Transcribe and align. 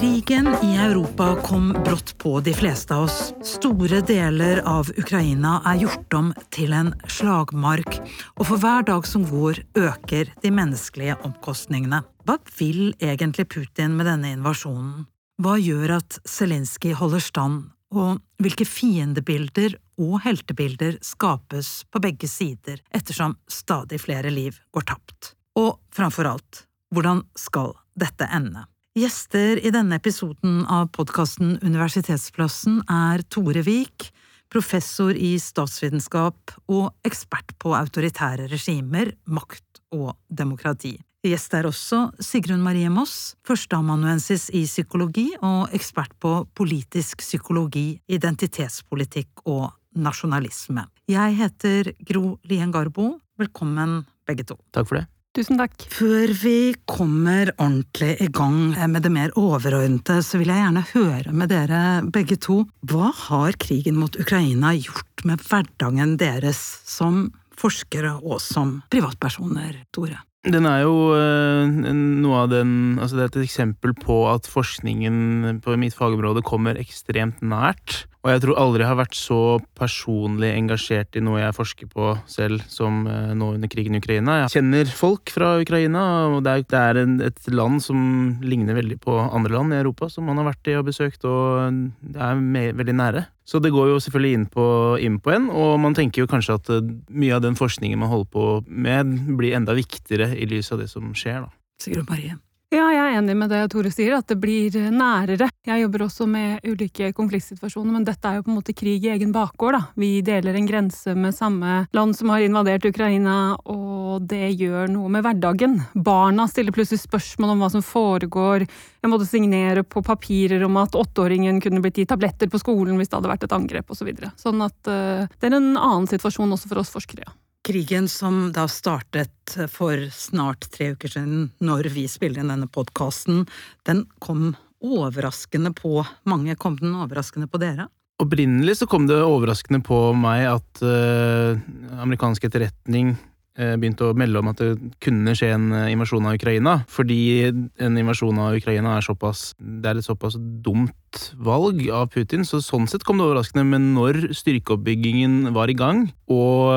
Krigen 0.00 0.46
i 0.62 0.76
Europa 0.76 1.36
kom 1.42 1.72
brått 1.84 2.18
på 2.18 2.40
de 2.40 2.54
fleste 2.56 2.94
av 2.96 3.02
oss. 3.04 3.34
Store 3.44 3.98
deler 4.08 4.62
av 4.64 4.88
Ukraina 4.96 5.58
er 5.68 5.82
gjort 5.82 6.16
om 6.16 6.30
til 6.56 6.72
en 6.72 6.94
slagmark, 7.04 7.98
og 8.38 8.48
for 8.48 8.62
hver 8.62 8.86
dag 8.88 9.04
som 9.04 9.26
går, 9.28 9.60
øker 9.76 10.30
de 10.40 10.54
menneskelige 10.56 11.18
omkostningene. 11.28 12.00
Hva 12.24 12.38
vil 12.56 12.94
egentlig 12.96 13.44
Putin 13.52 13.98
med 13.98 14.08
denne 14.08 14.32
invasjonen? 14.38 15.04
Hva 15.36 15.58
gjør 15.60 15.98
at 15.98 16.16
Zelinskyj 16.24 16.96
holder 16.96 17.26
stand, 17.28 17.60
og 17.92 18.24
hvilke 18.40 18.64
fiendebilder 18.64 19.76
og 20.00 20.22
heltebilder 20.24 20.96
skapes 21.04 21.82
på 21.92 22.00
begge 22.00 22.32
sider 22.38 22.80
ettersom 22.88 23.36
stadig 23.52 24.00
flere 24.00 24.32
liv 24.32 24.64
går 24.72 24.92
tapt? 24.94 25.34
Og 25.60 25.74
framfor 25.92 26.32
alt, 26.32 26.64
hvordan 26.88 27.26
skal 27.36 27.74
dette 28.00 28.32
ende? 28.32 28.69
Gjester 28.98 29.60
i 29.62 29.70
denne 29.70 30.00
episoden 30.00 30.64
av 30.66 30.88
podkasten 30.90 31.52
Universitetsplassen 31.62 32.80
er 32.90 33.22
Tore 33.30 33.62
Vik, 33.62 34.08
professor 34.50 35.14
i 35.14 35.36
statsvitenskap 35.38 36.56
og 36.66 36.88
ekspert 37.06 37.54
på 37.62 37.70
autoritære 37.78 38.48
regimer, 38.50 39.12
makt 39.30 39.78
og 39.94 40.16
demokrati. 40.26 40.96
Gjest 41.22 41.54
er 41.54 41.68
også 41.70 42.00
Sigrun 42.18 42.64
Marie 42.66 42.90
Moss, 42.90 43.36
førsteamanuensis 43.46 44.48
i 44.58 44.64
psykologi 44.66 45.28
og 45.38 45.70
ekspert 45.76 46.16
på 46.18 46.34
politisk 46.58 47.22
psykologi, 47.22 48.00
identitetspolitikk 48.10 49.46
og 49.46 49.68
nasjonalisme. 49.94 50.88
Jeg 51.06 51.38
heter 51.38 51.94
Gro 52.10 52.40
Lien 52.42 52.74
Garbo. 52.74 53.20
Velkommen, 53.38 54.00
begge 54.26 54.50
to. 54.50 54.58
Takk 54.74 54.90
for 54.90 54.98
det. 54.98 55.06
Tusen 55.30 55.60
takk. 55.60 55.84
Før 55.94 56.32
vi 56.40 56.72
kommer 56.90 57.52
ordentlig 57.52 58.16
i 58.18 58.26
gang 58.34 58.72
med 58.90 59.04
det 59.04 59.12
mer 59.14 59.30
overordnede, 59.38 60.24
så 60.26 60.40
vil 60.40 60.50
jeg 60.50 60.58
gjerne 60.58 60.82
høre 60.88 61.34
med 61.38 61.52
dere 61.52 61.82
begge 62.10 62.34
to. 62.34 62.64
Hva 62.90 63.12
har 63.14 63.54
krigen 63.62 64.00
mot 64.00 64.18
Ukraina 64.18 64.72
gjort 64.74 65.22
med 65.22 65.44
hverdagen 65.46 66.16
deres 66.18 66.58
som 66.82 67.28
forskere 67.60 68.16
og 68.24 68.42
som 68.42 68.80
privatpersoner, 68.90 69.84
Tore? 69.94 70.18
Den 70.50 70.66
er 70.66 70.82
jo 70.82 71.12
øh, 71.12 71.78
noe 71.78 72.36
av 72.42 72.46
den 72.48 72.96
Altså, 72.96 73.18
det 73.18 73.22
er 73.22 73.30
et 73.30 73.42
eksempel 73.44 73.92
på 73.94 74.22
at 74.32 74.48
forskningen 74.50 75.60
på 75.62 75.76
mitt 75.78 75.94
fagområde 75.94 76.42
kommer 76.42 76.80
ekstremt 76.80 77.38
nært. 77.44 78.06
Og 78.20 78.28
jeg 78.28 78.42
tror 78.42 78.58
aldri 78.60 78.84
jeg 78.84 78.90
har 78.90 78.98
vært 78.98 79.16
så 79.16 79.40
personlig 79.78 80.50
engasjert 80.52 81.16
i 81.16 81.22
noe 81.24 81.40
jeg 81.40 81.56
forsker 81.56 81.88
på 81.88 82.10
selv, 82.28 82.60
som 82.68 83.06
øh, 83.08 83.30
nå 83.32 83.54
under 83.56 83.70
krigen 83.72 83.96
i 83.96 84.00
Ukraina. 84.02 84.42
Jeg 84.42 84.58
kjenner 84.58 84.90
folk 84.92 85.32
fra 85.32 85.54
Ukraina, 85.62 86.02
og 86.28 86.42
det 86.44 86.52
er, 86.52 86.66
det 86.68 86.80
er 86.80 87.00
en, 87.00 87.14
et 87.24 87.48
land 87.48 87.80
som 87.84 88.02
ligner 88.44 88.76
veldig 88.76 88.98
på 89.00 89.16
andre 89.24 89.54
land 89.56 89.72
i 89.72 89.80
Europa, 89.80 90.10
som 90.12 90.28
man 90.28 90.42
har 90.42 90.50
vært 90.50 90.68
i 90.68 90.76
og 90.76 90.84
besøkt, 90.90 91.24
og 91.24 91.80
det 92.12 92.20
er 92.28 92.44
med, 92.44 92.76
veldig 92.82 92.96
nære. 93.00 93.24
Så 93.48 93.62
det 93.64 93.72
går 93.72 93.88
jo 93.94 94.02
selvfølgelig 94.04 94.36
inn 94.36 94.46
på, 94.52 94.66
inn 95.00 95.16
på 95.24 95.32
en, 95.38 95.48
og 95.48 95.72
man 95.80 95.96
tenker 95.96 96.22
jo 96.22 96.30
kanskje 96.30 96.60
at 96.60 96.70
mye 97.08 97.40
av 97.40 97.42
den 97.46 97.56
forskningen 97.58 98.04
man 98.04 98.12
holder 98.12 98.30
på 98.36 98.46
med, 98.68 99.16
blir 99.40 99.56
enda 99.56 99.74
viktigere 99.78 100.34
i 100.36 100.44
lys 100.50 100.70
av 100.76 100.84
det 100.84 100.92
som 100.92 101.08
skjer, 101.16 101.48
da. 101.48 101.52
Sigrun 101.80 102.04
Marie. 102.12 102.36
Ja, 102.70 102.84
jeg 102.94 103.00
er 103.02 103.16
enig 103.18 103.34
med 103.34 103.50
det 103.50 103.64
Tore 103.72 103.90
sier, 103.90 104.12
at 104.14 104.28
det 104.30 104.36
blir 104.38 104.70
nærere. 104.94 105.48
Jeg 105.66 105.82
jobber 105.82 106.04
også 106.04 106.22
med 106.30 106.62
ulike 106.62 107.08
konfliktsituasjoner, 107.18 107.96
men 107.96 108.04
dette 108.06 108.30
er 108.30 108.36
jo 108.38 108.44
på 108.46 108.52
en 108.52 108.58
måte 108.60 108.74
krig 108.78 109.08
i 109.08 109.10
egen 109.10 109.32
bakgård, 109.34 109.74
da. 109.74 109.80
Vi 109.98 110.10
deler 110.22 110.54
en 110.54 110.68
grense 110.68 111.16
med 111.18 111.34
samme 111.34 111.80
land 111.90 112.14
som 112.14 112.30
har 112.30 112.44
invadert 112.46 112.86
Ukraina, 112.86 113.56
og 113.74 114.22
det 114.30 114.52
gjør 114.54 114.86
noe 114.94 115.10
med 115.10 115.26
hverdagen. 115.26 115.80
Barna 115.98 116.46
stiller 116.46 116.76
plutselig 116.76 117.02
spørsmål 117.02 117.56
om 117.56 117.66
hva 117.66 117.72
som 117.74 117.82
foregår. 117.82 118.68
Jeg 119.02 119.10
måtte 119.10 119.26
signere 119.26 119.82
på 119.82 120.06
papirer 120.06 120.62
om 120.62 120.78
at 120.78 120.94
åtteåringen 120.94 121.58
kunne 121.64 121.82
blitt 121.82 121.98
gitt 121.98 122.14
tabletter 122.14 122.54
på 122.54 122.62
skolen 122.62 123.02
hvis 123.02 123.10
det 123.10 123.18
hadde 123.18 123.34
vært 123.34 123.50
et 123.50 123.58
angrep, 123.58 123.90
osv. 123.90 124.04
Så 124.04 124.12
videre. 124.12 124.30
sånn 124.38 124.62
at 124.62 124.78
uh, 124.86 125.26
det 125.26 125.50
er 125.50 125.58
en 125.58 125.72
annen 125.74 126.06
situasjon 126.06 126.54
også 126.54 126.70
for 126.70 126.86
oss 126.86 126.94
forskere, 126.94 127.26
ja. 127.26 127.34
Krigen 127.66 128.08
som 128.08 128.52
da 128.56 128.64
startet 128.72 129.56
for 129.68 130.06
snart 130.16 130.64
tre 130.72 130.94
uker 130.94 131.12
siden, 131.12 131.50
når 131.60 131.90
vi 131.92 132.06
spiller 132.08 132.40
inn 132.40 132.52
denne 132.52 132.68
podkasten, 132.72 133.42
den 133.84 134.06
kom 134.24 134.54
overraskende 134.80 135.74
på 135.76 136.00
mange. 136.24 136.56
Kom 136.56 136.78
den 136.80 136.94
overraskende 136.96 137.50
på 137.52 137.60
dere? 137.60 137.90
Opprinnelig 138.20 138.78
så 138.80 138.88
kom 138.88 139.06
det 139.08 139.18
overraskende 139.20 139.82
på 139.84 139.98
meg 140.16 140.46
at 140.48 140.82
uh, 140.84 141.60
amerikansk 142.00 142.48
etterretning 142.48 143.14
uh, 143.58 143.74
begynte 143.80 144.10
å 144.10 144.16
melde 144.18 144.40
om 144.42 144.50
at 144.52 144.60
det 144.62 144.92
kunne 145.02 145.34
skje 145.36 145.52
en 145.56 145.70
uh, 145.74 145.88
invasjon 145.92 146.28
av 146.28 146.36
Ukraina. 146.38 146.80
Fordi 146.90 147.50
en 147.50 147.98
invasjon 148.00 148.38
av 148.42 148.58
Ukraina 148.58 148.96
er 148.96 149.06
såpass 149.06 149.50
Det 149.58 149.90
er 149.90 150.00
et 150.00 150.06
såpass 150.06 150.36
dumt 150.38 150.94
valg 151.42 151.82
av 151.90 152.06
Putin, 152.14 152.44
så 152.46 152.60
sånn 152.62 152.86
sett 152.86 153.02
kom 153.06 153.18
det 153.18 153.26
overraskende. 153.26 153.64
Men 153.66 153.90
når 153.96 154.30
styrkeoppbyggingen 154.36 155.50
var 155.56 155.72
i 155.72 155.74
gang, 155.74 156.04
og 156.30 156.70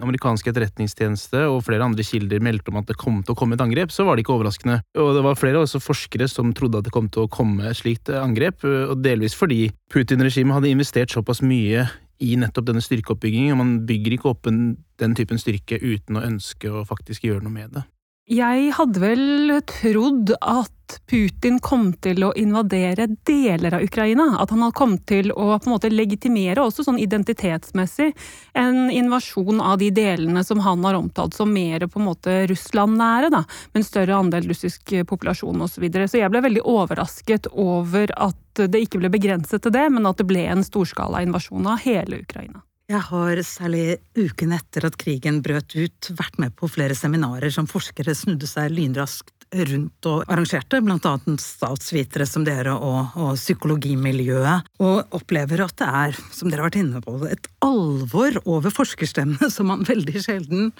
amerikanske 0.00 0.48
etterretningstjeneste 0.48 1.42
og 1.50 1.60
flere 1.66 1.84
andre 1.84 2.06
kilder 2.06 2.40
meldte 2.40 2.72
om 2.72 2.80
at 2.80 2.88
det 2.88 2.96
kom 2.96 3.20
til 3.20 3.34
å 3.34 3.38
komme 3.38 3.58
et 3.58 3.64
angrep, 3.64 3.92
så 3.92 4.06
var 4.08 4.16
det 4.16 4.24
ikke 4.24 4.38
overraskende. 4.38 4.80
Og 4.96 5.12
det 5.18 5.26
var 5.26 5.36
flere 5.36 5.60
også 5.60 5.82
forskere 5.84 6.30
som 6.32 6.54
trodde 6.56 6.80
at 6.80 6.88
det 6.88 6.94
kom 6.94 7.12
til 7.12 7.26
å 7.26 7.32
komme 7.32 7.68
et 7.68 7.76
slikt 7.76 8.08
angrep, 8.16 8.64
og 8.64 8.96
delvis 9.04 9.36
fordi 9.36 9.66
Putin-regimet 9.92 10.56
hadde 10.56 10.72
investert 10.72 11.12
såpass 11.12 11.44
mye 11.44 11.84
i 12.18 12.34
nettopp 12.40 12.66
denne 12.70 12.82
styrkeoppbyggingen, 12.82 13.58
man 13.58 13.76
bygger 13.86 14.16
ikke 14.16 14.32
opp 14.32 14.48
en, 14.50 14.76
den 14.98 15.14
typen 15.18 15.38
styrke 15.38 15.78
uten 15.78 16.18
å 16.18 16.24
ønske 16.26 16.70
å 16.70 16.84
faktisk 16.88 17.28
gjøre 17.28 17.44
noe 17.44 17.54
med 17.54 17.76
det. 17.76 17.84
Jeg 18.28 18.74
hadde 18.76 19.00
vel 19.00 19.52
trodd 19.64 20.34
at 20.36 20.98
Putin 21.08 21.56
kom 21.64 21.94
til 22.04 22.26
å 22.26 22.34
invadere 22.36 23.06
deler 23.24 23.78
av 23.78 23.84
Ukraina. 23.86 24.26
At 24.42 24.52
han 24.52 24.60
hadde 24.66 24.76
kommet 24.76 25.06
til 25.08 25.32
å 25.32 25.54
på 25.56 25.64
en 25.64 25.72
måte 25.72 25.88
legitimere, 25.88 26.60
også 26.60 26.84
sånn 26.84 27.00
identitetsmessig, 27.00 28.10
en 28.52 28.90
invasjon 28.92 29.62
av 29.64 29.80
de 29.80 29.88
delene 29.96 30.44
som 30.44 30.60
han 30.60 30.84
har 30.84 31.00
omtalt 31.00 31.40
som 31.40 31.52
mer 31.56 31.86
på 31.88 32.02
en 32.02 32.08
måte 32.10 32.36
Russland-nære, 32.52 33.32
da. 33.32 33.46
Med 33.72 33.80
en 33.80 33.88
større 33.88 34.20
andel 34.20 34.52
russisk 34.52 34.92
populasjon 35.08 35.64
osv. 35.64 35.78
Så, 35.78 35.86
videre. 35.86 36.08
så 36.10 36.20
jeg 36.20 36.32
ble 36.34 36.44
veldig 36.44 36.66
overrasket 36.68 37.48
over 37.54 38.12
at 38.12 38.66
det 38.68 38.84
ikke 38.84 39.00
ble 39.00 39.12
begrenset 39.14 39.64
til 39.64 39.72
det, 39.72 39.88
men 39.94 40.08
at 40.10 40.20
det 40.20 40.28
ble 40.28 40.44
en 40.52 40.66
storskala 40.66 41.24
invasjon 41.24 41.64
av 41.70 41.80
hele 41.86 42.20
Ukraina. 42.26 42.60
Jeg 42.88 43.04
har 43.04 43.36
særlig 43.44 43.98
uken 44.16 44.54
etter 44.56 44.86
at 44.88 44.94
krigen 44.96 45.42
brøt 45.44 45.74
ut, 45.76 46.08
vært 46.16 46.38
med 46.40 46.54
på 46.56 46.70
flere 46.72 46.94
seminarer 46.96 47.52
som 47.52 47.66
forskere 47.68 48.14
snudde 48.16 48.48
seg 48.48 48.72
lynraskt 48.72 49.34
rundt 49.68 50.08
og 50.08 50.22
arrangerte, 50.24 50.80
blant 50.84 51.04
annet 51.08 51.42
statsvitere 51.44 52.24
som 52.28 52.46
dere 52.48 52.72
og, 52.72 53.12
og 53.20 53.36
psykologimiljøet, 53.36 54.70
og 54.80 55.18
opplever 55.20 55.66
at 55.66 55.76
det 55.80 55.90
er, 56.00 56.16
som 56.32 56.48
dere 56.48 56.64
har 56.64 56.70
vært 56.70 56.80
inne 56.80 57.02
på, 57.04 57.18
et 57.28 57.50
alvor 57.64 58.40
over 58.46 58.72
forskerstemmene 58.72 59.52
som 59.52 59.68
man 59.68 59.84
veldig 59.88 60.24
sjelden 60.24 60.72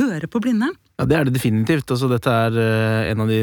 hører 0.00 0.28
på 0.30 0.40
blinde. 0.42 0.70
Ja, 1.00 1.06
det 1.08 1.16
er 1.16 1.26
det 1.26 1.34
definitivt. 1.34 1.90
Altså, 1.90 2.08
dette 2.10 2.30
er 2.30 2.56
uh, 2.56 3.10
en 3.10 3.22
av 3.24 3.30
de 3.30 3.40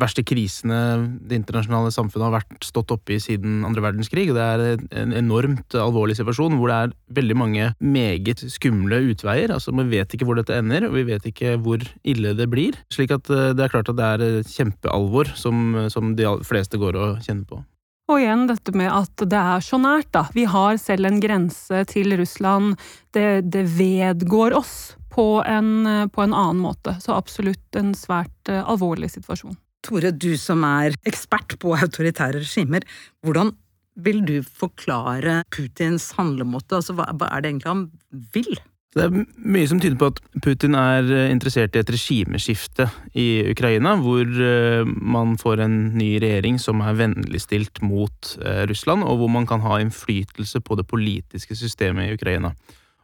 verste 0.00 0.24
krisene 0.26 0.78
det 1.20 1.40
internasjonale 1.40 1.92
samfunnet 1.94 2.28
har 2.28 2.36
vært 2.38 2.66
stått 2.66 2.94
oppe 2.94 3.16
i 3.16 3.20
siden 3.22 3.66
andre 3.68 3.84
verdenskrig. 3.84 4.28
Det 4.32 4.46
er 4.46 4.84
en 5.02 5.14
enormt 5.18 5.76
alvorlig 5.78 6.16
situasjon 6.18 6.56
hvor 6.60 6.72
det 6.72 6.78
er 6.78 6.94
veldig 7.18 7.38
mange 7.38 7.72
meget 7.82 8.44
skumle 8.52 9.02
utveier. 9.12 9.52
Altså, 9.52 9.74
Vi 9.76 9.88
vet 9.92 10.14
ikke 10.14 10.28
hvor 10.28 10.38
dette 10.38 10.56
ender, 10.56 10.88
og 10.88 10.96
vi 10.96 11.08
vet 11.10 11.26
ikke 11.28 11.56
hvor 11.62 11.84
ille 12.02 12.36
det 12.38 12.48
blir. 12.50 12.78
Slik 12.94 13.14
at 13.14 13.28
uh, 13.30 13.50
det 13.52 13.66
er 13.66 13.74
klart 13.74 13.92
at 13.92 13.98
det 13.98 14.08
er 14.14 14.48
kjempealvor 14.48 15.34
som, 15.38 15.86
som 15.92 16.16
de 16.16 16.30
fleste 16.46 16.80
går 16.80 16.98
og 16.98 17.22
kjenner 17.26 17.46
på. 17.50 17.62
Og 18.10 18.18
igjen 18.18 18.48
dette 18.50 18.74
med 18.76 18.90
at 18.92 19.24
det 19.30 19.38
er 19.38 19.62
så 19.64 19.78
nært, 19.80 20.10
da. 20.14 20.26
Vi 20.34 20.44
har 20.50 20.78
selv 20.80 21.08
en 21.08 21.20
grense 21.22 21.84
til 21.90 22.16
Russland. 22.18 22.74
Det, 23.14 23.44
det 23.46 23.62
vedgår 23.76 24.56
oss 24.58 24.96
på 25.12 25.42
en, 25.46 26.08
på 26.10 26.24
en 26.24 26.34
annen 26.34 26.62
måte. 26.64 26.96
Så 27.00 27.14
absolutt 27.14 27.78
en 27.78 27.92
svært 27.96 28.50
uh, 28.50 28.64
alvorlig 28.66 29.12
situasjon. 29.14 29.56
Tore, 29.86 30.12
du 30.14 30.34
som 30.38 30.62
er 30.66 30.96
ekspert 31.08 31.56
på 31.62 31.74
autoritære 31.78 32.42
regimer, 32.42 32.86
hvordan 33.24 33.54
vil 34.02 34.22
du 34.24 34.36
forklare 34.46 35.42
Putins 35.52 36.12
handlemåte? 36.16 36.78
Altså, 36.78 36.96
hva 36.96 37.08
er 37.10 37.42
det 37.42 37.50
egentlig 37.50 37.72
han 37.72 37.88
vil? 38.34 38.54
Det 38.92 39.06
er 39.06 39.14
mye 39.14 39.68
som 39.70 39.78
tyder 39.80 39.96
på 39.96 40.10
at 40.12 40.18
Putin 40.44 40.76
er 40.76 41.06
eh, 41.08 41.30
interessert 41.32 41.76
i 41.76 41.80
et 41.80 41.92
regimeskifte 41.94 42.90
i 43.16 43.26
Ukraina, 43.48 43.94
hvor 44.02 44.28
eh, 44.28 44.84
man 44.84 45.38
får 45.40 45.62
en 45.64 45.76
ny 45.96 46.10
regjering 46.20 46.58
som 46.60 46.82
er 46.84 46.98
vennligstilt 46.98 47.80
mot 47.84 48.34
Russland, 48.68 49.06
og 49.08 49.22
hvor 49.22 49.32
man 49.32 49.48
kan 49.48 49.64
ha 49.64 49.78
innflytelse 49.80 50.60
på 50.60 50.76
det 50.76 50.84
politiske 50.90 51.56
systemet 51.56 52.10
i 52.10 52.18
Ukraina. 52.18 52.52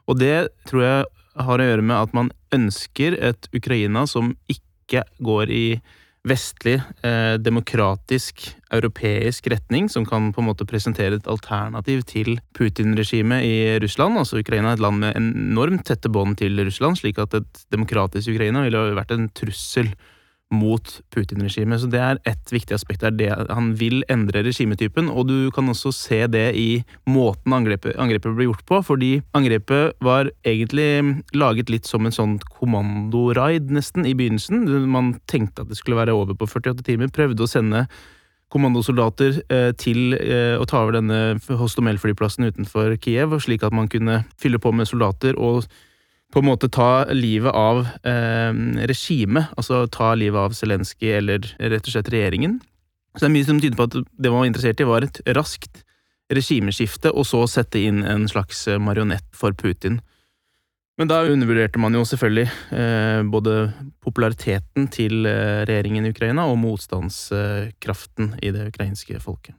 Og 0.09 0.21
det 0.21 0.51
tror 0.69 0.85
jeg 0.85 1.07
har 1.49 1.61
å 1.61 1.71
gjøre 1.71 1.87
med 1.87 1.97
at 1.97 2.15
man 2.17 2.31
ønsker 2.55 3.17
et 3.17 3.49
Ukraina 3.55 4.05
som 4.11 4.35
ikke 4.51 5.05
går 5.25 5.53
i 5.53 5.65
vestlig, 6.29 6.77
eh, 7.03 7.37
demokratisk, 7.41 8.45
europeisk 8.75 9.49
retning, 9.51 9.89
som 9.89 10.05
kan 10.07 10.33
på 10.33 10.43
en 10.43 10.49
måte 10.51 10.67
presentere 10.69 11.17
et 11.19 11.31
alternativ 11.31 12.05
til 12.07 12.39
Putin-regimet 12.55 13.45
i 13.47 13.79
Russland. 13.83 14.19
Altså 14.19 14.41
Ukraina 14.43 14.73
er 14.73 14.79
et 14.79 14.85
land 14.85 15.01
med 15.01 15.17
enormt 15.17 15.87
tette 15.89 16.11
bånd 16.13 16.37
til 16.39 16.59
Russland, 16.61 17.01
slik 17.01 17.19
at 17.19 17.35
et 17.35 17.65
demokratisk 17.73 18.35
Ukraina 18.35 18.63
ville 18.67 18.95
vært 18.99 19.17
en 19.17 19.29
trussel 19.31 19.93
mot 20.55 21.01
Putin-regimet. 21.15 21.81
Så 21.83 21.89
det 21.93 22.01
er 22.01 22.21
ett 22.29 22.53
viktig 22.53 22.75
aspekt. 22.77 23.03
Det 23.03 23.11
er 23.11 23.17
det 23.19 23.53
han 23.53 23.73
vil 23.79 24.01
endre 24.13 24.43
regimetypen, 24.47 25.11
og 25.13 25.29
du 25.29 25.51
kan 25.55 25.69
også 25.69 25.93
se 25.95 26.23
det 26.31 26.47
i 26.57 26.69
måten 27.09 27.53
angrepet, 27.53 27.97
angrepet 28.01 28.37
ble 28.37 28.49
gjort 28.49 28.65
på, 28.69 28.81
fordi 28.91 29.11
angrepet 29.37 29.99
var 30.05 30.33
egentlig 30.49 31.25
laget 31.37 31.73
litt 31.73 31.89
som 31.89 32.09
en 32.09 32.15
sånn 32.15 32.39
kommandoraid, 32.59 33.73
nesten, 33.75 34.07
i 34.09 34.17
begynnelsen. 34.17 34.65
Man 34.89 35.17
tenkte 35.29 35.65
at 35.65 35.73
det 35.73 35.81
skulle 35.81 36.01
være 36.01 36.17
over 36.17 36.39
på 36.39 36.49
48 36.49 36.87
timer, 36.87 37.13
prøvde 37.13 37.45
å 37.45 37.51
sende 37.51 37.87
kommandosoldater 38.53 39.43
eh, 39.53 39.73
til 39.77 40.15
eh, 40.17 40.57
å 40.57 40.65
ta 40.69 40.81
over 40.81 40.97
denne 40.97 41.37
Hostomel-flyplassen 41.61 42.49
utenfor 42.49 42.95
Kiev, 43.05 43.37
slik 43.45 43.67
at 43.67 43.77
man 43.77 43.91
kunne 43.93 44.23
fylle 44.41 44.61
på 44.63 44.73
med 44.73 44.89
soldater 44.89 45.37
og 45.37 45.69
på 46.33 46.43
en 46.43 46.49
måte 46.49 46.69
ta 46.69 47.07
livet 47.15 47.55
av 47.57 47.87
eh, 48.05 48.53
regimet, 48.91 49.53
altså 49.57 49.87
ta 49.93 50.13
livet 50.19 50.49
av 50.49 50.57
Zelenskyj 50.57 51.15
eller 51.21 51.49
rett 51.59 51.87
og 51.87 51.95
slett 51.95 52.11
regjeringen. 52.13 52.59
Så 53.17 53.25
det 53.25 53.31
er 53.31 53.37
mye 53.39 53.49
som 53.49 53.61
tyder 53.63 53.79
på 53.79 53.89
at 53.89 53.97
det 53.97 54.31
man 54.31 54.43
var 54.43 54.51
interessert 54.51 54.83
i, 54.83 54.89
var 54.89 55.07
et 55.07 55.23
raskt 55.37 55.83
regimeskifte, 56.29 57.11
og 57.17 57.25
så 57.25 57.47
sette 57.49 57.81
inn 57.81 58.03
en 58.05 58.29
slags 58.29 58.67
marionett 58.85 59.27
for 59.37 59.57
Putin. 59.57 60.03
Men 60.99 61.09
da 61.09 61.21
undervurderte 61.31 61.79
man 61.79 61.95
jo 61.95 62.03
selvfølgelig 62.07 62.49
eh, 62.75 63.21
både 63.31 63.55
populariteten 64.03 64.89
til 64.91 65.29
eh, 65.31 65.63
regjeringen 65.69 66.09
i 66.09 66.11
Ukraina 66.11 66.49
og 66.51 66.59
motstandskraften 66.59 68.35
i 68.43 68.51
det 68.55 68.67
ukrainske 68.73 69.21
folket. 69.23 69.55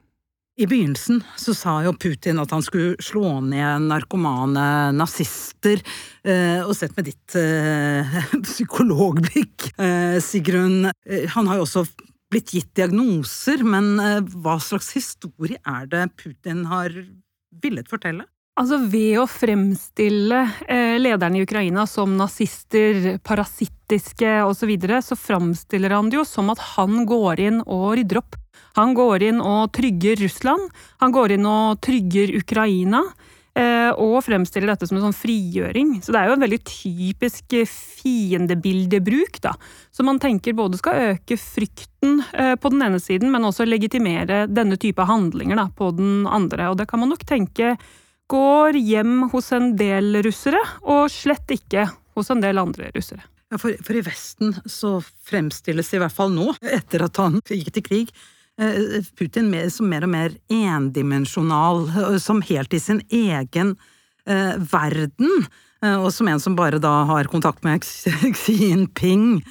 I 0.59 0.65
begynnelsen 0.67 1.21
så 1.39 1.53
sa 1.55 1.77
jo 1.85 1.93
Putin 1.95 2.39
at 2.41 2.51
han 2.51 2.63
skulle 2.65 2.97
slå 2.99 3.37
ned 3.39 3.85
narkomane 3.87 4.91
nazister, 4.91 5.79
eh, 6.27 6.59
og 6.65 6.73
sett 6.75 6.97
med 6.97 7.07
ditt 7.07 7.35
eh, 7.39 8.17
psykologblikk, 8.49 9.69
eh, 9.79 10.17
Sigrun, 10.19 10.89
han 11.35 11.47
har 11.47 11.61
jo 11.61 11.63
også 11.63 11.85
blitt 12.29 12.51
gitt 12.51 12.73
diagnoser, 12.75 13.63
men 13.63 13.95
hva 14.35 14.57
slags 14.61 14.91
historie 14.97 15.57
er 15.63 15.87
det 15.89 16.03
Putin 16.19 16.65
har 16.69 16.91
villet 17.63 17.87
fortelle? 17.89 18.27
Altså 18.59 18.81
Ved 18.91 19.15
å 19.21 19.25
fremstille 19.31 20.43
lederne 20.99 21.39
i 21.39 21.45
Ukraina 21.47 21.87
som 21.87 22.17
nazister, 22.19 23.15
parasittiske 23.23 24.35
osv., 24.43 24.59
så, 24.59 24.69
videre, 24.69 24.99
så 25.01 25.15
framstiller 25.17 25.95
han 25.95 26.11
det 26.11 26.19
jo 26.19 26.27
som 26.27 26.51
at 26.51 26.61
han 26.75 27.07
går 27.07 27.45
inn 27.47 27.63
og 27.63 27.93
rydder 27.97 28.19
opp 28.21 28.37
han 28.77 28.93
går 28.97 29.25
inn 29.31 29.41
og 29.43 29.71
trygger 29.75 30.19
Russland, 30.23 30.69
han 31.03 31.15
går 31.15 31.35
inn 31.35 31.49
og 31.49 31.81
trygger 31.85 32.35
Ukraina. 32.39 33.03
Eh, 33.57 33.89
og 33.97 34.21
fremstiller 34.23 34.69
dette 34.69 34.87
som 34.87 34.99
en 34.99 35.07
sånn 35.07 35.17
frigjøring. 35.17 35.95
Så 36.05 36.13
det 36.13 36.19
er 36.19 36.29
jo 36.29 36.35
en 36.37 36.43
veldig 36.45 36.59
typisk 36.69 37.55
fiendebildebruk, 37.67 39.39
da. 39.43 39.55
Som 39.91 40.07
man 40.07 40.21
tenker 40.21 40.55
både 40.55 40.79
skal 40.79 41.15
øke 41.15 41.35
frykten 41.41 42.21
eh, 42.29 42.53
på 42.61 42.71
den 42.71 42.85
ene 42.85 43.01
siden, 43.03 43.33
men 43.33 43.47
også 43.49 43.67
legitimere 43.67 44.45
denne 44.47 44.77
type 44.79 45.03
handlinger 45.09 45.59
da, 45.59 45.67
på 45.75 45.89
den 45.97 46.29
andre. 46.29 46.69
Og 46.71 46.77
det 46.79 46.87
kan 46.91 47.01
man 47.03 47.11
nok 47.11 47.25
tenke 47.27 47.73
går 48.29 48.77
hjem 48.77 49.27
hos 49.33 49.51
en 49.57 49.73
del 49.79 50.21
russere, 50.25 50.61
og 50.85 51.09
slett 51.11 51.49
ikke 51.57 51.89
hos 52.15 52.29
en 52.31 52.43
del 52.43 52.61
andre 52.61 52.91
russere. 52.95 53.25
Ja, 53.49 53.57
for, 53.57 53.73
for 53.81 53.97
i 53.97 54.03
Vesten 54.05 54.53
så 54.69 54.99
fremstilles 55.25 55.89
i 55.95 56.01
hvert 56.01 56.13
fall 56.13 56.29
nå, 56.35 56.51
etter 56.61 57.07
at 57.07 57.17
han 57.17 57.39
gikk 57.41 57.73
til 57.73 57.85
krig, 57.87 58.11
Eh, 58.59 59.05
Putin 59.15 59.53
som 59.71 59.87
mer 59.87 60.03
og 60.03 60.11
mer 60.11 60.35
endimensjonal, 60.51 61.85
eh, 61.87 62.17
som 62.19 62.41
helt 62.43 62.73
i 62.75 62.81
sin 62.83 62.99
egen 63.07 63.77
eh, 64.27 64.59
verden, 64.59 65.47
og 65.79 66.09
som 66.11 66.27
en 66.27 66.41
som 66.43 66.57
bare 66.57 66.75
da 66.83 67.05
har 67.07 67.29
kontakt 67.31 67.63
med 67.63 67.85
Xi 67.87 68.51
Jinping. 68.65 69.45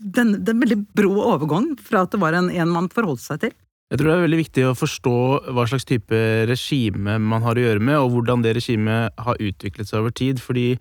Den, 0.00 0.30
den 0.40 0.62
veldig 0.62 0.78
brå 0.96 1.10
overgang 1.20 1.74
fra 1.76 2.06
at 2.06 2.14
det 2.14 2.20
var 2.22 2.32
en, 2.32 2.48
en 2.48 2.72
man 2.72 2.88
forholdt 2.88 3.20
seg 3.20 3.42
til. 3.42 3.52
Jeg 3.92 4.00
tror 4.00 4.08
det 4.08 4.14
er 4.14 4.24
veldig 4.24 4.38
viktig 4.40 4.64
å 4.64 4.72
forstå 4.74 5.18
hva 5.52 5.66
slags 5.68 5.84
type 5.84 6.20
regime 6.48 7.18
man 7.20 7.44
har 7.44 7.60
å 7.60 7.66
gjøre 7.66 7.84
med, 7.84 7.98
og 8.00 8.14
hvordan 8.14 8.40
det 8.46 8.56
regimet 8.56 9.20
har 9.20 9.36
utviklet 9.36 9.92
seg 9.92 10.00
over 10.00 10.16
tid. 10.16 10.40
fordi 10.40 10.78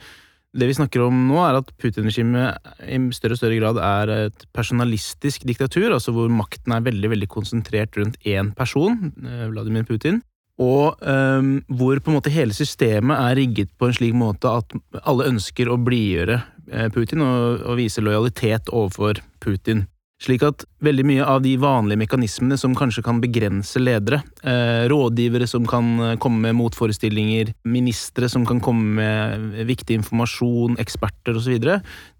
det 0.56 0.70
vi 0.70 0.76
snakker 0.78 1.04
om 1.04 1.26
nå, 1.30 1.40
er 1.44 1.58
at 1.60 1.72
Putin-regimet 1.82 2.70
i 2.88 3.00
større 3.16 3.36
og 3.36 3.42
større 3.42 3.58
grad 3.60 3.80
er 3.84 4.14
et 4.30 4.46
personalistisk 4.56 5.44
diktatur, 5.48 5.90
altså 5.92 6.14
hvor 6.16 6.32
makten 6.32 6.76
er 6.76 6.86
veldig 6.86 7.12
veldig 7.12 7.30
konsentrert 7.32 7.98
rundt 8.00 8.16
én 8.24 8.54
person, 8.56 9.12
eh, 9.26 9.46
Vladimir 9.52 9.84
Putin. 9.88 10.22
Og 10.62 10.96
um, 11.04 11.58
hvor 11.68 12.00
på 12.00 12.12
en 12.12 12.16
måte 12.16 12.32
hele 12.32 12.56
systemet 12.56 13.20
er 13.20 13.36
rigget 13.36 13.74
på 13.76 13.90
en 13.90 13.98
slik 13.98 14.14
måte 14.16 14.48
at 14.48 14.72
alle 15.04 15.28
ønsker 15.34 15.68
å 15.68 15.76
blidgjøre 15.84 16.38
eh, 16.72 16.88
Putin 16.96 17.26
og, 17.26 17.66
og 17.66 17.82
vise 17.82 18.04
lojalitet 18.04 18.72
overfor 18.72 19.20
Putin. 19.44 19.84
Slik 20.24 20.46
at 20.48 20.64
veldig 20.80 21.04
mye 21.04 21.24
av 21.28 21.42
de 21.44 21.58
vanlige 21.60 22.00
mekanismene 22.00 22.56
som 22.58 22.72
kanskje 22.78 23.02
kan 23.04 23.18
begrense 23.20 23.82
ledere, 23.82 24.22
eh, 24.48 24.88
rådgivere 24.88 25.48
som 25.48 25.66
kan 25.68 26.00
eh, 26.00 26.16
komme 26.16 26.40
med 26.48 26.56
motforestillinger, 26.56 27.52
ministre 27.68 28.30
som 28.32 28.46
kan 28.48 28.62
komme 28.64 28.96
med 28.96 29.66
viktig 29.68 29.98
informasjon, 30.00 30.78
eksperter 30.80 31.36
osv., 31.36 31.58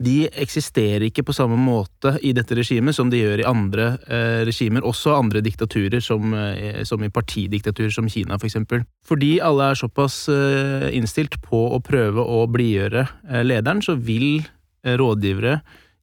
de 0.04 0.16
eksisterer 0.28 1.08
ikke 1.08 1.24
på 1.24 1.36
samme 1.38 1.56
måte 1.56 2.18
i 2.20 2.34
dette 2.36 2.58
regimet 2.60 2.98
som 2.98 3.10
de 3.10 3.22
gjør 3.22 3.46
i 3.46 3.48
andre 3.48 3.88
eh, 4.10 4.44
regimer, 4.50 4.84
også 4.84 5.16
andre 5.16 5.40
diktaturer, 5.46 6.04
som, 6.04 6.36
eh, 6.36 6.84
som 6.84 7.00
i 7.00 7.10
partidiktaturer 7.10 7.96
som 7.96 8.12
Kina 8.12 8.36
f.eks. 8.36 8.44
For 8.44 8.52
eksempel. 8.52 8.84
Fordi 9.08 9.40
alle 9.40 9.72
er 9.72 9.80
såpass 9.80 10.28
eh, 10.30 10.92
innstilt 11.00 11.40
på 11.48 11.64
å 11.72 11.80
prøve 11.80 12.22
å 12.22 12.44
blidgjøre 12.52 13.08
eh, 13.08 13.48
lederen, 13.48 13.82
så 13.82 13.96
vil 13.96 14.44
rådgivere 14.86 15.56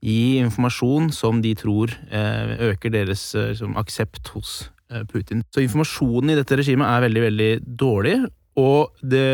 gi 0.02 0.42
informasjon 0.42 1.10
som 1.14 1.40
de 1.44 1.54
tror 1.58 1.92
eh, 2.10 2.54
øker 2.72 2.92
deres 2.92 3.22
liksom, 3.36 3.76
aksept 3.78 4.32
hos 4.34 4.70
eh, 4.90 5.04
Putin. 5.08 5.44
Så 5.54 5.62
informasjonen 5.62 6.34
i 6.34 6.38
dette 6.38 6.58
regimet 6.58 6.88
er 6.88 7.04
veldig, 7.06 7.26
veldig 7.28 7.50
dårlig. 7.78 8.16
Og 8.58 8.92
det, 9.00 9.24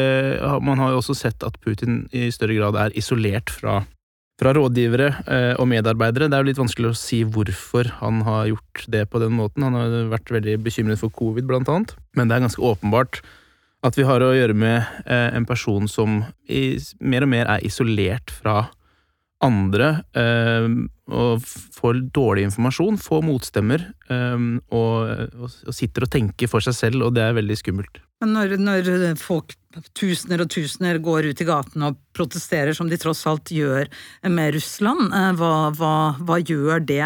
man 0.62 0.78
har 0.78 0.92
jo 0.92 1.00
også 1.00 1.16
sett 1.18 1.42
at 1.42 1.56
Putin 1.64 2.04
i 2.14 2.28
større 2.30 2.54
grad 2.54 2.76
er 2.78 2.92
isolert 3.00 3.50
fra, 3.50 3.80
fra 4.38 4.52
rådgivere 4.54 5.08
og 5.58 5.66
medarbeidere. 5.66 6.28
Det 6.30 6.38
er 6.38 6.44
jo 6.44 6.48
litt 6.52 6.60
vanskelig 6.60 6.92
å 6.92 6.98
si 7.00 7.24
hvorfor 7.26 7.90
han 7.98 8.22
har 8.28 8.52
gjort 8.52 8.84
det 8.94 9.02
på 9.10 9.18
den 9.18 9.34
måten. 9.34 9.66
Han 9.66 9.74
har 9.74 9.96
vært 10.12 10.30
veldig 10.36 10.54
bekymret 10.62 11.02
for 11.02 11.10
covid, 11.10 11.48
blant 11.50 11.66
annet. 11.66 11.96
Men 12.14 12.30
det 12.30 12.36
er 12.36 12.44
ganske 12.46 12.62
åpenbart 12.62 13.18
at 13.82 13.98
vi 13.98 14.06
har 14.06 14.22
å 14.22 14.30
gjøre 14.38 14.54
med 14.54 14.86
en 15.10 15.48
person 15.50 15.90
som 15.90 16.20
mer 17.02 17.26
og 17.26 17.32
mer 17.34 17.50
er 17.56 17.66
isolert 17.66 18.30
fra 18.30 18.68
andre 19.44 19.88
eh, 20.18 20.66
og 21.14 21.44
får 21.76 22.00
dårlig 22.14 22.48
informasjon, 22.48 22.98
får 23.00 23.24
motstemmer 23.24 23.84
eh, 24.10 24.44
og, 24.74 25.32
og, 25.38 25.74
sitter 25.74 26.06
og 26.06 26.12
tenker 26.12 26.50
for 26.50 26.64
seg 26.64 26.76
selv, 26.76 27.06
og 27.06 27.14
det 27.16 27.24
er 27.24 27.38
veldig 27.38 27.58
skummelt. 27.60 28.02
Men 28.22 28.34
når, 28.34 28.56
når, 28.58 28.92
folk, 29.20 29.54
tusener 29.94 30.42
og 30.42 30.50
tusener, 30.50 30.98
går 31.02 31.30
ut 31.30 31.42
i 31.42 31.46
gatene 31.46 31.92
og 31.92 32.00
protesterer, 32.16 32.74
som 32.74 32.90
de 32.90 32.98
tross 32.98 33.22
alt 33.30 33.52
gjør 33.54 33.86
med 34.26 34.56
Russland, 34.58 35.12
eh, 35.14 35.32
hva, 35.38 35.52
hva, 35.78 35.94
hva 36.18 36.40
gjør 36.42 36.82
det? 36.88 37.04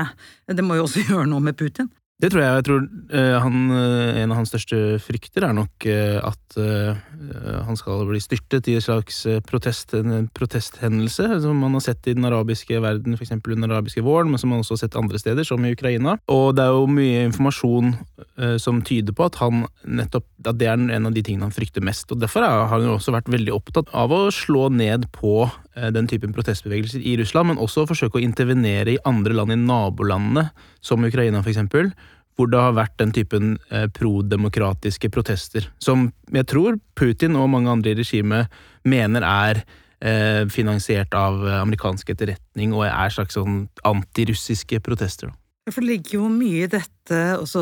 Det 0.49 0.65
må 0.65 0.81
jo 0.81 0.89
også 0.89 1.05
gjøre 1.11 1.29
noe 1.29 1.51
med 1.51 1.59
Putin? 1.61 1.93
Det 2.23 2.31
tror 2.31 2.43
jeg. 2.43 2.59
Jeg 2.61 2.65
tror 2.69 2.83
uh, 2.85 3.37
han, 3.43 3.57
uh, 3.73 4.21
En 4.21 4.31
av 4.31 4.39
hans 4.39 4.53
største 4.53 4.79
frykter 5.03 5.47
er 5.49 5.57
nok 5.57 5.87
uh, 5.89 6.21
at 6.23 6.39
han 6.53 7.79
skal 7.81 8.03
bli 8.05 8.19
styrtet 8.21 8.67
i 8.69 8.75
en 8.77 8.83
slags 8.85 9.23
protest, 9.49 9.95
en 9.97 10.27
protesthendelse, 10.37 11.25
som 11.41 11.63
man 11.65 11.73
har 11.79 11.81
sett 11.81 12.11
i 12.11 12.13
den 12.13 12.27
arabiske 12.29 12.77
verden, 12.85 13.17
f.eks. 13.17 13.33
den 13.41 13.65
arabiske 13.65 14.05
våren, 14.05 14.29
men 14.29 14.41
som 14.41 14.53
man 14.53 14.61
også 14.61 14.77
har 14.77 14.83
sett 14.83 14.99
andre 15.01 15.17
steder, 15.23 15.47
som 15.49 15.65
i 15.65 15.73
Ukraina. 15.73 16.19
Og 16.29 16.53
det 16.59 16.67
er 16.67 16.77
jo 16.77 16.91
mye 16.93 17.25
informasjon 17.31 17.95
som 18.61 18.83
tyder 18.85 19.17
på 19.17 19.31
at 19.31 19.41
han 19.41 19.65
nettopp 19.89 20.29
at 20.45 20.61
det 20.61 20.69
er 20.69 20.77
en 20.77 21.09
av 21.09 21.17
de 21.17 21.25
tingene 21.25 21.49
han 21.49 21.57
frykter 21.57 21.85
mest. 21.85 22.13
og 22.13 22.21
Derfor 22.21 22.45
har 22.45 22.69
han 22.75 22.85
jo 22.85 22.99
også 22.99 23.17
vært 23.17 23.33
veldig 23.33 23.57
opptatt 23.57 23.89
av 23.97 24.13
å 24.13 24.27
slå 24.35 24.69
ned 24.75 25.09
på 25.17 25.47
den 25.75 26.09
typen 26.11 26.35
protestbevegelser 26.37 27.01
i 27.01 27.15
Russland, 27.17 27.49
men 27.49 27.61
også 27.63 27.87
forsøke 27.89 28.19
å 28.19 28.25
intervenere 28.25 28.93
i 28.93 29.03
andre 29.09 29.37
land 29.39 29.55
i 29.55 29.61
nabolandene, 29.61 30.51
som 30.85 31.05
Ukraina 31.09 31.41
f.eks 31.41 31.63
hvor 32.37 32.49
det 32.49 32.61
har 32.61 32.75
vært 32.77 32.97
den 33.01 33.13
typen 33.15 33.57
eh, 33.71 33.89
prodemokratiske 33.93 35.11
protester, 35.13 35.69
som 35.83 36.09
jeg 36.33 36.49
tror 36.49 36.79
Putin 36.99 37.37
og 37.37 37.51
mange 37.53 37.73
andre 37.73 37.93
i 37.93 37.99
regimet 37.99 38.63
mener 38.89 39.27
er 39.27 39.63
eh, 40.01 40.49
finansiert 40.53 41.13
av 41.17 41.45
amerikansk 41.61 42.15
etterretning 42.15 42.73
og 42.77 42.87
er 42.89 43.13
slags 43.13 43.37
sånn 43.37 43.67
antirussiske 43.89 44.81
protester. 44.85 45.29
Da. 45.29 45.42
For 45.71 45.79
det 45.79 45.93
ligger 45.93 46.17
jo 46.17 46.29
mye 46.33 46.65
i 46.65 46.71
dette 46.71 47.19
også, 47.39 47.61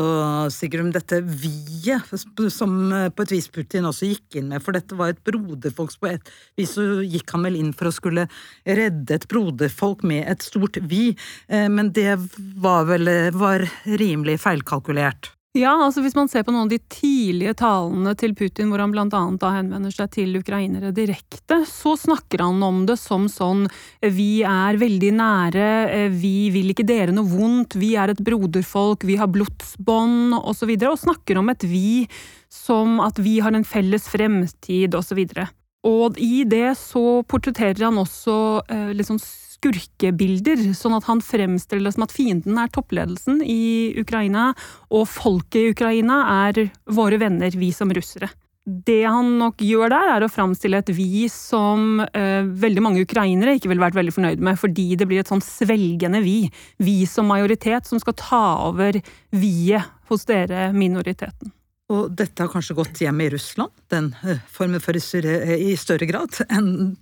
Sigrun, 0.49 0.89
dette 0.93 1.19
vi-et, 1.21 2.07
som 2.49 2.73
eh, 2.97 3.09
på 3.13 3.25
et 3.27 3.33
vis 3.35 3.49
Putin 3.53 3.85
også 3.85 4.09
gikk 4.09 4.39
inn 4.39 4.47
med, 4.49 4.63
for 4.65 4.73
dette 4.73 4.97
var 4.97 5.13
et 5.13 5.21
broderfolks 5.27 5.99
På 6.01 6.09
et 6.09 6.31
vis 6.57 6.73
så 6.73 7.03
gikk 7.05 7.29
han 7.35 7.45
vel 7.45 7.59
inn 7.59 7.69
for 7.77 7.91
å 7.91 7.93
skulle 7.93 8.25
redde 8.65 9.19
et 9.19 9.27
broderfolk 9.29 10.01
med 10.07 10.25
et 10.33 10.41
stort 10.41 10.81
vi, 10.81 11.11
eh, 11.45 11.67
men 11.69 11.93
det 11.93 12.15
var 12.63 12.89
vel 12.89 13.11
var 13.37 13.67
rimelig 13.85 14.39
feilkalkulert. 14.47 15.35
Ja, 15.51 15.73
altså 15.83 15.99
hvis 15.99 16.15
man 16.15 16.29
ser 16.31 16.45
på 16.47 16.53
noen 16.53 16.69
av 16.69 16.71
de 16.71 16.77
tidlige 16.87 17.51
talene 17.59 18.13
til 18.15 18.31
Putin, 18.39 18.69
hvor 18.71 18.79
han 18.79 18.93
blant 18.93 19.15
annet 19.17 19.41
da 19.41 19.49
henvender 19.51 19.91
seg 19.91 20.13
til 20.15 20.37
ukrainere 20.39 20.93
direkte, 20.95 21.57
så 21.67 21.97
snakker 21.99 22.45
han 22.45 22.63
om 22.63 22.85
det 22.87 22.95
som 23.01 23.25
sånn 23.27 23.65
vi 23.99 24.45
er 24.47 24.79
veldig 24.79 25.09
nære, 25.17 25.67
vi 26.15 26.47
vil 26.55 26.71
ikke 26.71 26.87
dere 26.87 27.11
noe 27.11 27.27
vondt, 27.27 27.75
vi 27.75 27.97
er 27.99 28.13
et 28.13 28.23
broderfolk, 28.23 29.03
vi 29.03 29.19
har 29.19 29.27
blodsbånd, 29.33 30.37
osv., 30.39 30.71
og, 30.71 30.87
så 30.87 30.93
og 30.93 31.03
snakker 31.03 31.43
om 31.43 31.51
et 31.51 31.67
vi 31.67 32.07
som 32.47 33.01
at 33.03 33.19
vi 33.19 33.41
har 33.43 33.51
en 33.51 33.67
felles 33.67 34.07
fremtid, 34.07 34.95
osv. 34.95 35.19
Og, 35.19 35.51
og 35.91 36.23
i 36.23 36.45
det 36.47 36.77
så 36.79 37.25
portretterer 37.27 37.89
han 37.89 37.99
også 37.99 38.37
eh, 38.71 38.91
litt 38.95 39.11
sånn 39.11 39.19
skurkebilder, 39.61 40.71
sånn 40.73 40.97
at 40.97 41.07
han 41.09 41.21
fremstiller 41.21 41.85
det 41.85 41.95
som 41.95 42.05
at 42.07 42.13
fienden 42.15 42.57
er 42.57 42.71
toppledelsen 42.73 43.41
i 43.45 43.93
Ukraina, 44.01 44.51
og 44.89 45.09
folket 45.09 45.61
i 45.61 45.73
Ukraina 45.75 46.23
er 46.47 46.71
våre 46.89 47.19
venner, 47.21 47.53
vi 47.53 47.71
som 47.75 47.91
russere. 47.93 48.31
Det 48.61 49.03
han 49.09 49.39
nok 49.39 49.61
gjør 49.65 49.89
der, 49.89 50.09
er 50.15 50.23
å 50.25 50.29
framstille 50.29 50.81
et 50.81 50.91
vi 50.93 51.25
som 51.33 52.01
eh, 52.13 52.45
veldig 52.45 52.83
mange 52.85 53.05
ukrainere 53.05 53.55
ikke 53.57 53.71
ville 53.71 53.81
vært 53.81 53.97
veldig 53.97 54.13
fornøyd 54.13 54.43
med, 54.45 54.59
fordi 54.61 54.91
det 54.97 55.07
blir 55.09 55.23
et 55.23 55.31
sånn 55.31 55.41
svelgende 55.41 56.21
vi. 56.21 56.45
Vi 56.77 56.99
som 57.09 57.29
majoritet 57.29 57.89
som 57.89 58.01
skal 58.01 58.17
ta 58.21 58.43
over 58.67 59.01
vi-et 59.33 59.97
hos 60.11 60.27
dere, 60.27 60.69
minoriteten. 60.75 61.53
Og 61.91 62.11
dette 62.15 62.43
har 62.43 62.51
kanskje 62.51 62.75
gått 62.77 63.01
hjem 63.03 63.19
i 63.23 63.31
Russland, 63.33 63.73
den 63.91 64.11
eh, 64.23 64.43
formen 64.51 64.83
for 64.83 64.95
eh, 64.95 65.55
i 65.57 65.73
større 65.79 66.07
grad 66.07 66.37
enn 66.47 66.93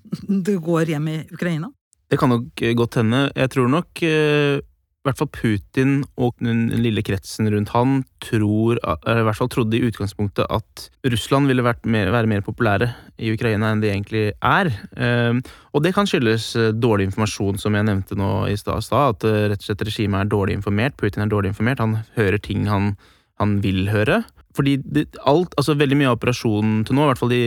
det 0.47 0.57
går 0.63 0.95
hjem 0.95 1.11
i 1.11 1.19
Ukraina? 1.33 1.69
Det 2.09 2.17
kan 2.17 2.31
nok 2.33 2.61
eh, 2.65 2.75
godt 2.77 2.97
hende. 2.97 3.27
Jeg 3.37 3.51
tror 3.53 3.69
nok 3.69 4.01
eh, 4.05 4.57
i 4.59 5.07
hvert 5.07 5.19
fall 5.19 5.29
Putin 5.31 5.91
og 6.19 6.33
den 6.43 6.65
lille 6.83 7.01
kretsen 7.05 7.47
rundt 7.53 7.71
han 7.71 8.01
tror, 8.19 8.81
i 8.81 9.21
hvert 9.23 9.37
fall 9.37 9.47
trodde 9.49 9.77
i 9.77 9.85
utgangspunktet 9.87 10.49
at 10.51 10.89
Russland 11.07 11.47
ville 11.47 11.63
mer, 11.63 12.11
være 12.11 12.27
mer 12.27 12.43
populære 12.43 12.89
i 13.23 13.31
Ukraina 13.31 13.69
enn 13.71 13.83
de 13.83 13.93
egentlig 13.93 14.25
er. 14.35 14.71
Eh, 14.97 15.39
og 15.71 15.85
det 15.85 15.93
kan 15.95 16.09
skyldes 16.09 16.51
dårlig 16.81 17.07
informasjon, 17.09 17.61
som 17.61 17.77
jeg 17.77 17.87
nevnte 17.87 18.17
nå 18.19 18.33
i 18.49 18.57
stad. 18.59 18.89
At 18.89 19.23
rett 19.23 19.61
og 19.61 19.69
slett 19.69 19.85
regimet 19.87 20.25
er 20.25 20.33
dårlig 20.33 20.59
informert. 20.59 20.97
Putin 20.99 21.23
er 21.23 21.31
dårlig 21.31 21.53
informert. 21.53 21.85
Han 21.85 22.01
hører 22.17 22.41
ting 22.41 22.67
han, 22.67 22.95
han 23.39 23.59
vil 23.63 23.87
høre. 23.93 24.23
Fordi 24.57 24.77
det, 24.81 25.05
alt, 25.29 25.53
altså 25.59 25.75
veldig 25.77 25.97
mye 25.99 26.09
av 26.09 26.17
operasjonen 26.17 26.81
til 26.87 26.97
nå, 26.97 27.03
i 27.05 27.11
hvert 27.11 27.21
fall 27.21 27.33
de 27.33 27.43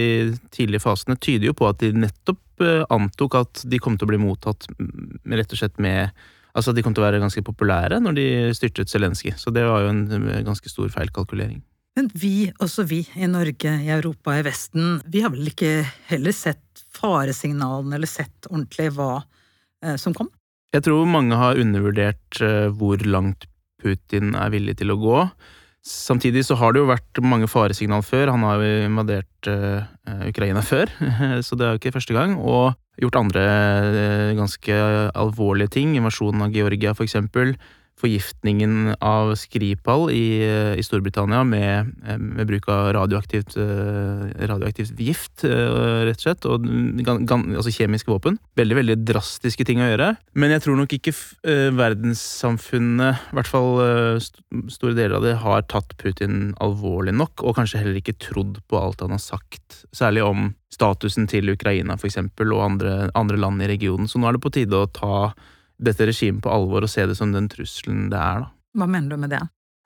tidlige 0.54 0.84
fasene, 0.84 1.18
tyder 1.18 1.50
jo 1.50 1.56
på 1.58 1.66
at 1.68 1.80
de 1.82 1.90
nettopp 1.96 2.62
eh, 2.62 2.84
antok 2.94 3.40
at 3.40 3.64
de 3.68 3.80
kom 3.82 3.98
til 3.98 4.06
å 4.06 4.12
bli 4.12 4.20
mottatt 4.22 4.68
med, 4.78 5.34
rett 5.40 5.52
og 5.52 5.62
slett 5.62 5.82
med 5.82 6.14
Altså 6.52 6.68
at 6.68 6.76
de 6.76 6.82
kom 6.84 6.92
til 6.92 7.00
å 7.00 7.06
være 7.06 7.20
ganske 7.22 7.40
populære 7.46 7.96
når 8.04 8.16
de 8.18 8.24
styrtet 8.52 8.90
Zelenskyj. 8.92 9.38
Så 9.40 9.48
det 9.56 9.62
var 9.64 9.86
jo 9.86 9.88
en 9.88 10.02
ganske 10.44 10.68
stor 10.68 10.90
feilkalkulering. 10.92 11.62
Men 11.96 12.10
vi, 12.12 12.50
også 12.60 12.86
vi 12.88 13.02
i 13.20 13.28
Norge, 13.28 13.72
i 13.84 13.90
Europa, 13.92 14.34
i 14.36 14.44
Vesten, 14.44 14.98
vi 15.08 15.20
har 15.24 15.32
vel 15.32 15.48
ikke 15.48 15.82
heller 16.08 16.36
sett 16.36 16.84
faresignalene 16.96 17.98
eller 17.98 18.08
sett 18.08 18.48
ordentlig 18.48 18.90
hva 18.96 19.10
eh, 19.84 19.98
som 20.00 20.16
kom? 20.16 20.30
Jeg 20.72 20.86
tror 20.86 21.08
mange 21.08 21.36
har 21.36 21.60
undervurdert 21.60 22.40
eh, 22.40 22.68
hvor 22.72 23.00
langt 23.04 23.44
Putin 23.82 24.32
er 24.38 24.52
villig 24.54 24.78
til 24.80 24.94
å 24.94 25.00
gå. 25.00 25.18
Samtidig 25.82 26.44
så 26.46 26.54
har 26.60 26.72
det 26.72 26.82
jo 26.82 26.90
vært 26.92 27.18
mange 27.26 27.48
faresignal 27.50 28.04
før. 28.06 28.30
Han 28.30 28.44
har 28.46 28.62
jo 28.62 28.86
invadert 28.86 29.50
uh, 29.50 29.82
Ukraina 30.28 30.62
før, 30.72 30.92
så 31.42 31.58
det 31.58 31.66
er 31.66 31.74
jo 31.74 31.82
ikke 31.82 31.96
første 31.98 32.14
gang. 32.14 32.36
Og 32.38 32.76
gjort 33.02 33.18
andre 33.18 33.42
uh, 33.42 34.30
ganske 34.38 34.80
alvorlige 35.18 35.74
ting. 35.78 35.96
Invasjonen 35.98 36.46
av 36.46 36.54
Georgia, 36.54 36.94
for 36.94 37.08
eksempel 37.08 37.56
forgiftningen 38.00 38.96
av 39.00 39.34
Skripal 39.38 40.10
i, 40.10 40.42
eh, 40.42 40.78
i 40.78 40.82
Storbritannia 40.82 41.44
med, 41.44 41.92
eh, 42.06 42.18
med, 42.18 42.46
bruk 42.46 42.68
av 42.68 42.92
radioaktivt, 42.96 43.56
eh, 43.56 44.46
radioaktivt 44.48 44.98
gift, 44.98 45.44
rett 45.44 46.16
og 46.16 46.24
slett, 46.24 46.46
og 46.46 46.66
altså 46.66 47.70
kjemiske 47.70 48.10
våpen. 48.10 48.38
Veldig, 48.56 48.76
veldig 48.76 49.04
drastiske 49.04 49.64
ting 49.64 49.78
å 49.78 49.90
gjøre. 49.90 50.16
Men 50.34 50.50
jeg 50.50 50.62
tror 50.62 50.76
nok 50.76 50.88
ikke 50.88 51.14
verdenssamfunnet, 51.72 53.18
i 53.32 53.34
hvert 53.36 53.46
fall 53.46 54.20
store 54.68 54.94
deler 54.94 55.16
av 55.16 55.22
det, 55.22 55.36
har 55.38 55.62
tatt 55.62 55.96
Putin 55.98 56.54
alvorlig 56.60 57.14
nok, 57.14 57.42
og 57.44 57.56
kanskje 57.56 57.78
heller 57.78 58.00
ikke 58.00 58.18
trodd 58.18 58.60
på 58.68 58.80
alt 58.80 59.00
han 59.00 59.10
har 59.10 59.22
sagt. 59.22 59.84
Særlig 59.92 60.24
om 60.24 60.54
statusen 60.72 61.28
til 61.28 61.50
Ukraina, 61.52 61.96
for 61.96 62.08
eksempel, 62.08 62.52
og 62.52 62.64
andre, 62.70 63.10
andre 63.14 63.36
land 63.36 63.62
i 63.62 63.68
regionen. 63.68 64.08
Så 64.08 64.18
nå 64.18 64.28
er 64.28 64.32
det 64.32 64.42
på 64.42 64.52
tide 64.52 64.72
å 64.72 64.90
ta 64.90 65.34
dette 65.82 66.06
regimet 66.08 66.42
på 66.44 66.52
alvor 66.52 66.86
og 66.86 66.92
se 66.92 67.06
det 67.08 67.18
som 67.18 67.34
den 67.34 67.50
trusselen 67.52 68.08
det 68.12 68.20
er, 68.20 68.46
da. 68.46 68.52
Hva 68.78 68.88
mener 68.88 69.12
du 69.12 69.20
med 69.20 69.34
det? 69.34 69.42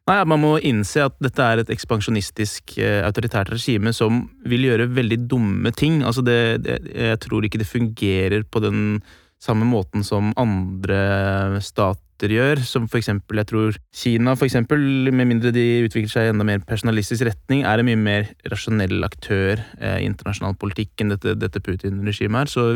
Nei, 0.07 0.21
Man 0.31 0.43
må 0.43 0.53
innse 0.63 1.03
at 1.09 1.17
dette 1.23 1.43
er 1.43 1.61
et 1.61 1.71
ekspansjonistisk, 1.75 2.77
eh, 2.79 3.03
autoritært 3.03 3.51
regime 3.51 3.91
som 3.97 4.29
vil 4.47 4.69
gjøre 4.69 4.87
veldig 4.95 5.25
dumme 5.27 5.73
ting. 5.75 6.03
Altså 6.07 6.23
det, 6.23 6.63
det, 6.63 6.79
jeg 6.95 7.23
tror 7.25 7.47
ikke 7.47 7.59
det 7.59 7.67
fungerer 7.67 8.47
på 8.47 8.63
den 8.63 9.01
samme 9.43 9.67
måten 9.69 10.07
som 10.07 10.31
andre 10.39 11.59
stater 11.61 12.33
gjør, 12.33 12.63
som 12.65 12.87
for 12.89 13.01
eksempel, 13.01 13.43
jeg 13.43 13.51
tror 13.51 13.77
Kina, 13.93 14.37
for 14.39 14.47
eksempel, 14.47 15.11
med 15.13 15.29
mindre 15.29 15.51
de 15.53 15.85
utvikler 15.85 16.13
seg 16.13 16.29
i 16.29 16.33
enda 16.33 16.47
mer 16.49 16.63
personalistisk 16.65 17.27
retning, 17.27 17.67
er 17.67 17.83
en 17.83 17.91
mye 17.91 18.01
mer 18.01 18.31
rasjonell 18.49 19.05
aktør 19.05 19.61
eh, 19.81 19.99
i 20.01 20.07
internasjonal 20.07 20.57
politikk 20.57 21.03
enn 21.03 21.13
dette, 21.13 21.35
dette 21.43 21.61
Putin-regimet 21.61 22.47
er. 22.47 22.53
Så 22.55 22.69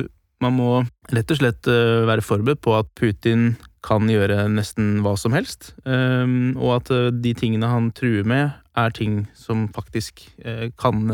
man 0.44 0.56
må 0.56 0.70
rett 1.12 1.32
og 1.32 1.40
slett 1.40 1.68
eh, 1.70 2.06
være 2.08 2.24
forberedt 2.24 2.62
på 2.64 2.74
at 2.78 2.88
Putin 2.98 3.54
kan 3.84 4.08
gjøre 4.10 4.44
nesten 4.52 4.98
hva 5.04 5.14
som 5.16 5.32
helst, 5.36 5.72
ehm, 5.88 6.52
og 6.58 6.80
at 6.80 6.92
eh, 6.92 7.08
de 7.12 7.32
tingene 7.36 7.70
han 7.70 7.90
truer 7.96 8.26
med, 8.28 8.56
er 8.80 8.94
ting 8.96 9.24
som 9.36 9.66
faktisk 9.74 10.22
eh, 10.44 10.68
kan, 10.80 11.10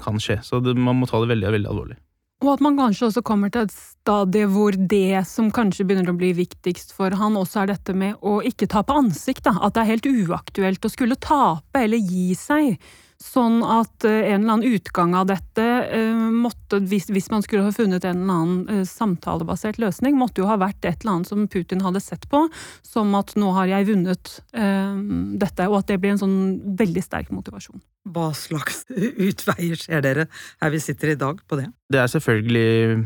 kan 0.00 0.20
skje. 0.22 0.38
Så 0.46 0.60
det, 0.64 0.76
man 0.78 1.00
må 1.00 1.08
ta 1.10 1.20
det 1.20 1.32
veldig, 1.32 1.52
veldig 1.56 1.72
alvorlig. 1.72 1.98
Og 2.40 2.54
at 2.54 2.62
man 2.64 2.78
kanskje 2.78 3.10
også 3.10 3.22
kommer 3.26 3.50
til 3.52 3.66
et 3.66 3.74
stadie 3.74 4.48
hvor 4.48 4.72
det 4.72 5.20
som 5.28 5.50
kanskje 5.52 5.84
begynner 5.84 6.08
å 6.12 6.16
bli 6.16 6.30
viktigst 6.38 6.94
for 6.96 7.12
han, 7.20 7.36
også 7.36 7.62
er 7.62 7.74
dette 7.74 7.92
med 7.92 8.16
å 8.24 8.38
ikke 8.46 8.70
tape 8.72 8.96
ansikt. 8.96 9.44
Da. 9.44 9.58
At 9.60 9.76
det 9.76 9.82
er 9.82 9.90
helt 9.92 10.08
uaktuelt 10.08 10.88
å 10.88 10.92
skulle 10.92 11.20
tape 11.20 11.84
eller 11.84 12.00
gi 12.00 12.32
seg. 12.38 12.80
Sånn 13.20 13.58
at 13.60 14.06
eh, 14.08 14.30
en 14.32 14.46
eller 14.46 14.54
annen 14.54 14.76
utgang 14.78 15.12
av 15.18 15.26
dette 15.28 15.64
eh, 15.92 16.20
måtte, 16.32 16.78
hvis, 16.88 17.28
man 17.28 17.42
skulle 17.44 17.66
ha 17.66 17.72
funnet 17.74 18.06
en 18.08 18.22
eller 18.22 18.38
annen 18.38 18.62
eh, 18.72 18.86
samtalebasert 18.88 19.76
løsning, 19.82 20.16
måtte 20.16 20.40
jo 20.40 20.48
ha 20.48 20.56
vært 20.60 20.88
et 20.88 21.02
eller 21.02 21.18
annet 21.18 21.28
som 21.28 21.44
Putin 21.52 21.84
hadde 21.84 22.00
sett 22.00 22.24
på 22.32 22.46
som 22.86 23.12
at 23.18 23.34
nå 23.36 23.50
har 23.58 23.68
jeg 23.68 23.90
vunnet 23.90 24.32
dette, 24.50 25.66
og 25.68 25.76
at 25.82 25.90
det 25.90 25.98
blir 26.00 26.14
en 26.14 26.22
sånn 26.22 26.38
veldig 26.80 27.02
sterk 27.04 27.28
motivasjon. 27.34 27.82
Hva 28.08 28.30
slags 28.36 28.86
utveier 29.28 29.76
ser 29.76 30.00
dere 30.06 30.26
her 30.62 30.72
vi 30.72 30.80
sitter 30.80 31.12
i 31.12 31.18
dag 31.20 31.44
på 31.44 31.60
det? 31.60 31.68
Det 31.92 32.00
er 32.00 32.08
selvfølgelig 32.14 33.04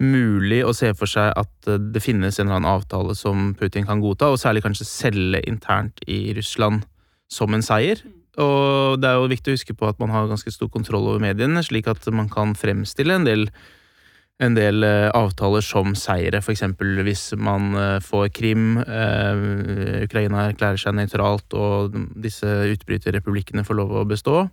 mulig 0.00 0.62
å 0.64 0.72
se 0.76 0.92
for 0.96 1.10
seg 1.10 1.34
at 1.36 1.72
det 1.90 2.00
finnes 2.04 2.38
en 2.38 2.46
eller 2.46 2.60
annen 2.62 2.70
avtale 2.70 3.18
som 3.18 3.50
Putin 3.58 3.88
kan 3.88 4.00
godta, 4.00 4.30
og 4.30 4.38
særlig 4.40 4.62
kanskje 4.64 4.88
selge 4.88 5.42
internt 5.50 6.00
i 6.06 6.30
Russland 6.38 6.86
som 7.30 7.50
en 7.54 7.66
seier. 7.66 8.06
Og 8.40 9.00
det 9.00 9.10
er 9.10 9.18
jo 9.18 9.28
viktig 9.30 9.52
å 9.52 9.58
huske 9.58 9.76
på 9.76 9.88
at 9.90 10.00
man 10.00 10.12
har 10.14 10.30
ganske 10.30 10.52
stor 10.54 10.70
kontroll 10.72 11.08
over 11.10 11.22
mediene, 11.22 11.62
slik 11.64 11.90
at 11.90 12.06
man 12.14 12.30
kan 12.32 12.54
fremstille 12.58 13.18
en 13.18 13.26
del, 13.26 13.46
en 14.40 14.56
del 14.56 14.86
uh, 14.86 15.10
avtaler 15.16 15.64
som 15.64 15.92
seire, 15.98 16.40
f.eks. 16.40 16.64
hvis 17.04 17.24
man 17.36 17.74
uh, 17.76 17.98
får 18.04 18.30
Krim, 18.36 18.80
eh, 18.80 19.44
Ukraina 20.06 20.48
erklærer 20.48 20.80
seg 20.80 20.96
nøytralt 20.96 21.56
og 21.58 21.96
disse 22.16 22.48
utbryterrepublikkene 22.74 23.66
får 23.66 23.80
lov 23.82 23.96
å 24.00 24.08
bestå, 24.08 24.44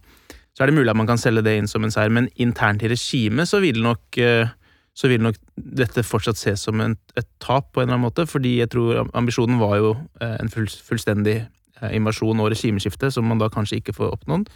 så 0.57 0.63
er 0.63 0.71
det 0.71 0.79
mulig 0.79 0.91
at 0.91 0.97
man 0.97 1.09
kan 1.09 1.21
selge 1.21 1.45
det 1.45 1.59
inn 1.59 1.69
som 1.69 1.85
en 1.85 1.93
seier, 1.93 2.11
men 2.11 2.31
internt 2.41 2.83
i 2.83 2.89
regimet 2.89 3.47
så 3.47 3.61
vil 3.61 3.77
nok 3.85 4.17
så 4.97 5.05
vil 5.11 5.21
nok 5.21 5.35
dette 5.77 6.01
fortsatt 6.01 6.39
ses 6.39 6.63
som 6.65 6.81
en, 6.81 6.95
et 7.13 7.27
tap 7.37 7.67
på 7.69 7.83
en 7.83 7.85
eller 7.85 7.99
annen 7.99 8.07
måte, 8.07 8.23
fordi 8.25 8.55
jeg 8.63 8.71
tror 8.73 9.03
ambisjonen 9.13 9.59
var 9.61 9.75
jo 9.77 9.91
en 10.25 10.49
full, 10.49 10.65
fullstendig 10.65 11.43
Eh, 11.43 11.56
invasjon 11.91 12.39
og 12.43 12.51
regimeskifte, 12.53 13.11
som 13.13 13.27
man 13.29 13.41
da 13.41 13.49
kanskje 13.53 13.81
ikke 13.81 13.95
får 13.97 14.15
oppnådd. 14.17 14.49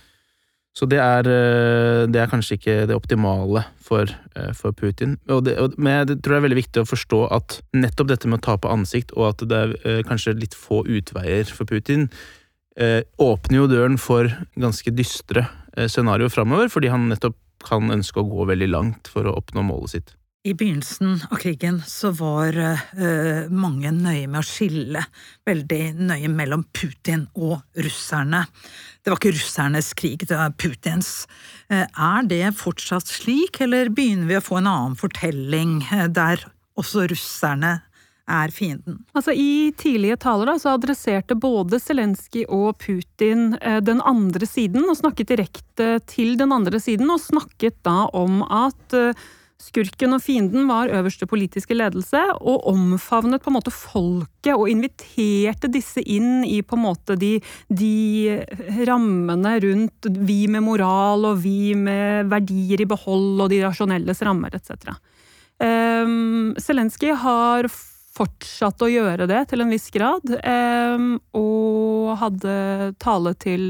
Så 0.71 0.87
det 0.87 1.01
er, 1.03 1.27
eh, 1.27 2.07
det 2.07 2.21
er, 2.21 2.29
kanskje 2.31 2.55
ikke 2.55 2.75
det 2.87 2.95
optimale 2.95 3.65
for, 3.75 4.07
eh, 4.35 4.53
for 4.53 4.71
Putin. 4.71 5.17
Det, 5.27 5.57
men 5.77 6.07
jeg 6.07 6.21
tror 6.21 6.31
det 6.31 6.37
er 6.37 6.47
veldig 6.47 6.61
viktig 6.63 6.83
å 6.83 6.87
forstå 6.87 7.19
at 7.31 7.61
nettopp 7.75 8.07
dette 8.07 8.27
med 8.27 8.39
å 8.39 8.45
tape 8.45 8.71
ansikt, 8.71 9.11
og 9.17 9.33
at 9.33 9.47
det 9.49 9.59
er 9.83 10.03
kanskje 10.07 10.39
litt 10.39 10.55
få 10.55 10.85
utveier 10.87 11.45
for 11.51 11.65
Putin, 11.65 12.09
åpner 13.19 13.57
jo 13.57 13.67
døren 13.67 13.97
for 13.99 14.31
ganske 14.57 14.95
dystre 14.95 15.43
scenarioer 15.75 16.31
framover, 16.31 16.71
fordi 16.71 16.89
han 16.89 17.09
nettopp 17.09 17.35
kan 17.61 17.91
ønske 17.91 18.23
å 18.23 18.29
gå 18.29 18.47
veldig 18.47 18.69
langt 18.71 19.11
for 19.11 19.27
å 19.27 19.35
oppnå 19.35 19.61
målet 19.67 19.89
sitt. 19.89 20.15
I 20.43 20.53
begynnelsen 20.53 21.19
av 21.29 21.37
krigen 21.37 21.83
så 21.85 22.09
var 22.17 22.55
uh, 22.57 23.49
mange 23.53 23.91
nøye 23.93 24.25
med 24.25 24.39
å 24.39 24.47
skille 24.47 25.03
veldig 25.45 25.81
nøye 25.99 26.29
mellom 26.33 26.63
Putin 26.73 27.27
og 27.37 27.59
russerne. 27.77 28.39
Det 29.03 29.11
var 29.11 29.19
ikke 29.19 29.35
russernes 29.35 29.91
krig, 29.93 30.23
det 30.25 30.39
var 30.39 30.55
Putins. 30.57 31.27
Uh, 31.69 31.85
er 31.85 32.25
det 32.25 32.55
fortsatt 32.57 33.05
slik, 33.05 33.59
eller 33.61 33.91
begynner 33.93 34.31
vi 34.31 34.39
å 34.39 34.41
få 34.41 34.57
en 34.57 34.69
annen 34.71 34.95
fortelling 34.97 35.75
uh, 35.91 36.07
der 36.09 36.41
også 36.73 37.05
russerne 37.11 37.75
er 38.25 38.53
fienden? 38.55 39.03
Altså 39.13 39.35
I 39.37 39.69
tidlige 39.77 40.17
taler 40.23 40.49
da, 40.49 40.55
så 40.57 40.73
adresserte 40.73 41.37
både 41.37 41.77
Zelenskyj 41.83 42.47
og 42.47 42.79
Putin 42.81 43.51
den 43.85 44.01
andre 44.09 44.49
siden, 44.49 44.89
og 44.89 44.97
snakket 45.03 45.35
direkte 45.35 45.91
til 46.09 46.33
den 46.41 46.55
andre 46.55 46.81
siden, 46.81 47.13
og 47.13 47.21
snakket 47.21 47.77
da 47.85 48.07
om 48.09 48.41
at 48.47 48.97
Skurken 49.61 50.15
og 50.15 50.23
fienden 50.23 50.65
var 50.69 50.91
øverste 50.91 51.27
politiske 51.29 51.75
ledelse, 51.77 52.19
og 52.41 52.65
omfavnet 52.71 53.43
på 53.43 53.51
en 53.51 53.57
måte 53.59 53.73
folket 53.73 54.55
og 54.55 54.69
inviterte 54.71 55.69
disse 55.71 56.01
inn 56.01 56.41
i 56.47 56.61
på 56.65 56.79
en 56.79 56.85
måte 56.87 57.17
de, 57.19 57.35
de 57.69 58.41
rammene 58.89 59.53
rundt 59.63 60.09
vi 60.25 60.41
med 60.51 60.65
moral 60.65 61.29
og 61.29 61.43
vi 61.45 61.75
med 61.77 62.31
verdier 62.31 62.81
i 62.81 62.89
behold 62.89 63.45
og 63.45 63.51
de 63.53 63.61
rasjonelles 63.67 64.23
rammer 64.25 64.57
etc. 64.57 64.95
Um, 65.61 66.55
Zelenskyj 66.57 67.13
har 67.21 67.69
fortsatte 68.11 68.85
å 68.85 68.91
gjøre 68.91 69.27
det 69.29 69.45
til 69.51 69.63
en 69.63 69.71
viss 69.71 69.87
grad, 69.93 70.33
og 71.37 72.11
hadde 72.19 72.55
tale 73.01 73.33
til 73.39 73.65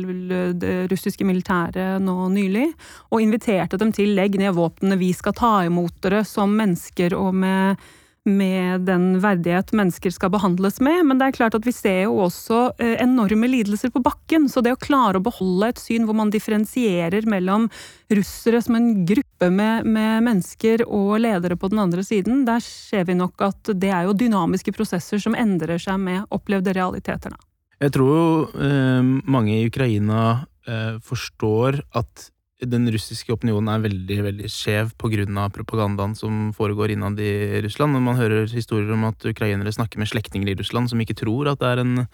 det 0.57 0.75
russiske 0.91 1.27
militæret 1.27 2.01
nå 2.01 2.15
nylig, 2.33 2.71
og 3.11 3.21
inviterte 3.21 3.79
dem 3.81 3.93
til 3.95 4.15
legg 4.17 4.39
ned 4.41 4.55
våpnene, 4.57 4.99
vi 5.01 5.11
skal 5.13 5.37
ta 5.37 5.53
imot 5.67 5.99
dere 6.01 6.23
som 6.27 6.55
mennesker 6.57 7.15
og 7.17 7.35
med 7.43 7.91
med 8.25 8.83
den 8.85 9.15
verdighet 9.21 9.71
mennesker 9.73 10.13
skal 10.13 10.29
behandles 10.33 10.77
med, 10.83 11.05
men 11.09 11.17
det 11.17 11.29
er 11.29 11.35
klart 11.39 11.55
at 11.57 11.65
vi 11.65 11.73
ser 11.73 12.03
jo 12.03 12.19
også 12.27 12.59
eh, 12.77 12.93
enorme 13.01 13.49
lidelser 13.49 13.89
på 13.93 14.01
bakken. 14.05 14.45
Så 14.51 14.61
det 14.61 14.75
å 14.75 14.81
klare 14.81 15.17
å 15.17 15.25
beholde 15.25 15.71
et 15.71 15.81
syn 15.81 16.05
hvor 16.05 16.17
man 16.17 16.33
differensierer 16.33 17.25
mellom 17.29 17.69
russere 18.13 18.61
som 18.61 18.77
en 18.77 18.91
gruppe 19.09 19.49
med, 19.49 19.87
med 19.89 20.25
mennesker 20.27 20.85
og 20.85 21.15
ledere 21.23 21.57
på 21.57 21.71
den 21.73 21.81
andre 21.81 22.05
siden, 22.05 22.43
der 22.45 22.61
ser 22.65 23.07
vi 23.09 23.17
nok 23.17 23.41
at 23.47 23.73
det 23.73 23.89
er 23.89 24.05
jo 24.05 24.17
dynamiske 24.17 24.73
prosesser 24.75 25.21
som 25.21 25.37
endrer 25.37 25.81
seg 25.81 25.97
med 26.01 26.27
opplevde 26.29 26.75
realiteter. 26.77 27.33
Jeg 27.81 27.95
tror 27.95 28.13
jo 28.13 28.27
eh, 28.61 29.01
mange 29.25 29.57
i 29.57 29.65
Ukraina 29.65 30.45
eh, 30.69 31.01
forstår 31.01 31.81
at 31.97 32.30
den 32.61 32.85
russiske 32.93 33.33
opinionen 33.33 33.71
er 33.73 33.85
veldig 33.87 34.17
veldig 34.27 34.49
skjev 34.51 34.91
pga. 35.01 35.49
propagandaen 35.49 36.15
som 36.15 36.51
foregår 36.53 36.91
innad 36.91 37.19
i 37.19 37.61
Russland. 37.61 37.93
Når 37.93 38.01
man 38.01 38.19
hører 38.19 38.47
historier 38.47 38.91
om 38.93 39.05
at 39.05 39.25
ukrainere 39.25 39.71
snakker 39.71 39.97
med 39.97 40.07
slektninger 40.07 40.49
i 40.49 40.55
Russland 40.55 40.89
som 40.89 40.99
ikke 41.01 41.17
tror 41.17 41.49
at 41.49 41.59
det 41.59 41.67
er 41.67 41.79
en 41.79 42.07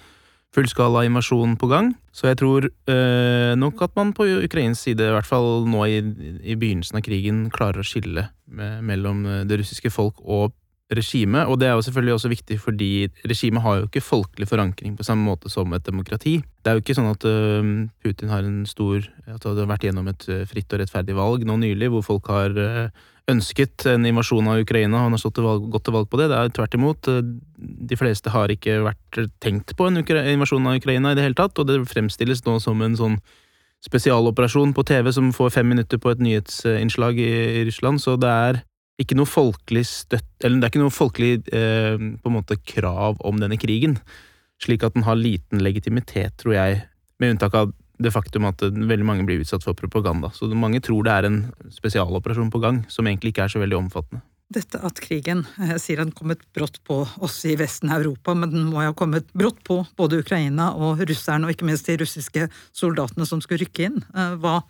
fullskala 0.55 1.03
invasjon 1.05 1.57
på 1.57 1.67
gang. 1.67 1.95
Så 2.13 2.27
jeg 2.27 2.37
tror 2.37 2.69
øh, 2.69 3.55
nok 3.55 3.81
at 3.81 3.91
man 3.95 4.13
på 4.13 4.23
Ukrains 4.23 4.79
side, 4.79 5.03
i 5.03 5.11
hvert 5.11 5.25
fall 5.25 5.67
nå 5.67 5.83
i, 5.85 5.99
i 6.43 6.55
begynnelsen 6.55 6.97
av 6.97 7.03
krigen, 7.03 7.49
klarer 7.51 7.83
å 7.83 7.87
skille 7.87 8.29
med, 8.47 8.81
mellom 8.83 9.25
det 9.47 9.59
russiske 9.59 9.91
folk 9.91 10.23
og 10.23 10.55
regime, 10.95 11.43
og 11.47 11.59
det 11.59 11.67
er 11.67 11.75
jo 11.75 11.83
selvfølgelig 11.83 12.13
også 12.15 12.29
viktig 12.31 12.57
fordi 12.63 12.89
regimet 13.27 13.61
har 13.61 13.81
jo 13.81 13.87
ikke 13.89 14.01
folkelig 14.01 14.47
forankring 14.47 14.95
på 14.95 15.03
samme 15.03 15.25
måte 15.27 15.49
som 15.51 15.73
et 15.75 15.85
demokrati. 15.85 16.37
Det 16.63 16.71
er 16.71 16.77
jo 16.77 16.83
ikke 16.83 16.95
sånn 16.95 17.11
at 17.11 17.27
uh, 17.27 17.71
Putin 18.03 18.31
har 18.31 18.47
en 18.47 18.63
stor 18.69 19.03
At 19.27 19.43
det 19.43 19.59
har 19.59 19.67
vært 19.67 19.83
gjennom 19.83 20.07
et 20.07 20.23
uh, 20.31 20.45
fritt 20.47 20.71
og 20.71 20.79
rettferdig 20.79 21.15
valg 21.17 21.43
nå 21.47 21.57
nylig, 21.59 21.89
hvor 21.91 22.05
folk 22.07 22.31
har 22.31 22.55
uh, 22.55 22.87
ønsket 23.27 23.83
en 23.91 24.07
invasjon 24.07 24.47
av 24.47 24.61
Ukraina, 24.63 25.01
han 25.03 25.11
har 25.11 25.19
stått 25.19 25.35
til 25.41 25.47
valg, 25.47 25.65
gått 25.73 25.83
til 25.89 25.97
valg 25.97 26.07
på 26.07 26.21
det. 26.21 26.29
Det 26.31 26.37
er 26.37 26.53
tvert 26.55 26.77
imot. 26.79 27.09
De 27.91 27.99
fleste 27.99 28.31
har 28.31 28.53
ikke 28.53 28.77
vært 28.85 29.19
tenkt 29.43 29.75
på 29.75 29.89
en 29.89 29.99
invasjon 29.99 30.69
av 30.71 30.79
Ukraina 30.79 31.11
i 31.11 31.19
det 31.19 31.25
hele 31.25 31.35
tatt, 31.35 31.59
og 31.59 31.67
det 31.67 31.81
fremstilles 31.91 32.45
nå 32.47 32.55
som 32.63 32.79
en 32.85 32.95
sånn 32.95 33.19
spesialoperasjon 33.83 34.71
på 34.73 34.87
TV 34.87 35.11
som 35.11 35.35
får 35.35 35.57
fem 35.59 35.67
minutter 35.75 35.99
på 35.99 36.13
et 36.13 36.23
nyhetsinnslag 36.23 37.19
i 37.19 37.65
Russland, 37.67 37.99
så 37.99 38.15
det 38.15 38.31
er 38.31 38.61
ikke 39.01 39.17
noe 39.17 39.29
folkelig 39.29 39.83
støtt 39.85 40.45
Eller 40.45 40.59
det 40.59 40.67
er 40.67 40.71
ikke 40.73 40.83
noe 40.83 40.93
folkelig 40.93 41.33
eh, 41.53 41.97
på 41.97 42.29
en 42.31 42.37
måte 42.37 42.57
krav 42.61 43.19
om 43.25 43.41
denne 43.41 43.59
krigen. 43.61 43.97
Slik 44.61 44.85
at 44.85 44.95
den 44.97 45.05
har 45.05 45.19
liten 45.19 45.61
legitimitet, 45.61 46.37
tror 46.41 46.55
jeg, 46.55 46.79
med 47.21 47.35
unntak 47.35 47.57
av 47.57 47.75
det 47.97 48.13
faktum 48.13 48.45
at 48.49 48.61
veldig 48.61 49.05
mange 49.05 49.25
blir 49.25 49.41
utsatt 49.41 49.65
for 49.65 49.77
propaganda. 49.77 50.29
Så 50.33 50.49
mange 50.53 50.81
tror 50.85 51.05
det 51.05 51.13
er 51.13 51.27
en 51.29 51.39
spesialoperasjon 51.73 52.51
på 52.53 52.61
gang, 52.61 52.83
som 52.93 53.09
egentlig 53.09 53.33
ikke 53.33 53.47
er 53.47 53.53
så 53.53 53.61
veldig 53.61 53.79
omfattende. 53.79 54.21
Dette 54.53 54.79
at 54.79 55.01
krigen 55.03 55.41
jeg 55.57 55.73
eh, 55.75 55.79
sier 55.81 55.99
den 55.99 56.13
kommet 56.15 56.45
brått 56.55 56.77
på 56.87 57.01
oss 57.25 57.41
i 57.49 57.57
Vesten 57.59 57.91
Europa, 57.91 58.31
men 58.37 58.53
den 58.53 58.69
må 58.69 58.85
jo 58.85 58.93
ha 58.93 58.97
kommet 58.97 59.27
brått 59.35 59.59
på 59.67 59.81
både 59.99 60.21
Ukraina 60.23 60.69
og 60.77 61.01
russerne, 61.03 61.45
og 61.45 61.55
ikke 61.55 61.67
minst 61.67 61.89
de 61.89 61.97
russiske 61.99 62.47
soldatene 62.71 63.27
som 63.27 63.43
skulle 63.43 63.65
rykke 63.65 63.89
inn. 63.89 63.99
Eh, 64.15 64.37
hva 64.39 64.61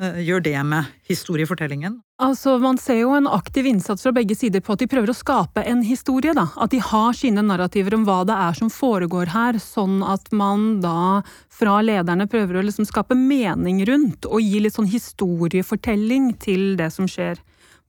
gjør 0.00 0.40
det 0.42 0.56
med 0.64 0.84
historiefortellingen? 1.08 2.00
Altså, 2.22 2.58
Man 2.58 2.78
ser 2.78 3.00
jo 3.02 3.12
en 3.16 3.26
aktiv 3.26 3.66
innsats 3.66 4.02
fra 4.02 4.12
begge 4.12 4.34
sider 4.38 4.60
på 4.60 4.72
at 4.72 4.82
de 4.82 4.88
prøver 4.88 5.10
å 5.10 5.16
skape 5.16 5.64
en 5.66 5.82
historie. 5.82 6.32
da. 6.34 6.48
At 6.56 6.70
de 6.70 6.78
har 6.78 7.12
sine 7.12 7.42
narrativer 7.42 7.94
om 7.94 8.04
hva 8.04 8.24
det 8.24 8.34
er 8.34 8.54
som 8.54 8.70
foregår 8.70 9.32
her, 9.34 9.58
sånn 9.58 10.02
at 10.06 10.32
man 10.32 10.80
da 10.80 11.22
fra 11.50 11.80
lederne 11.82 12.28
prøver 12.30 12.58
å 12.58 12.64
liksom 12.64 12.86
skape 12.86 13.14
mening 13.14 13.84
rundt 13.84 14.26
og 14.26 14.40
gi 14.40 14.60
litt 14.60 14.74
sånn 14.74 14.90
historiefortelling 14.90 16.38
til 16.38 16.76
det 16.76 16.92
som 16.92 17.06
skjer. 17.10 17.42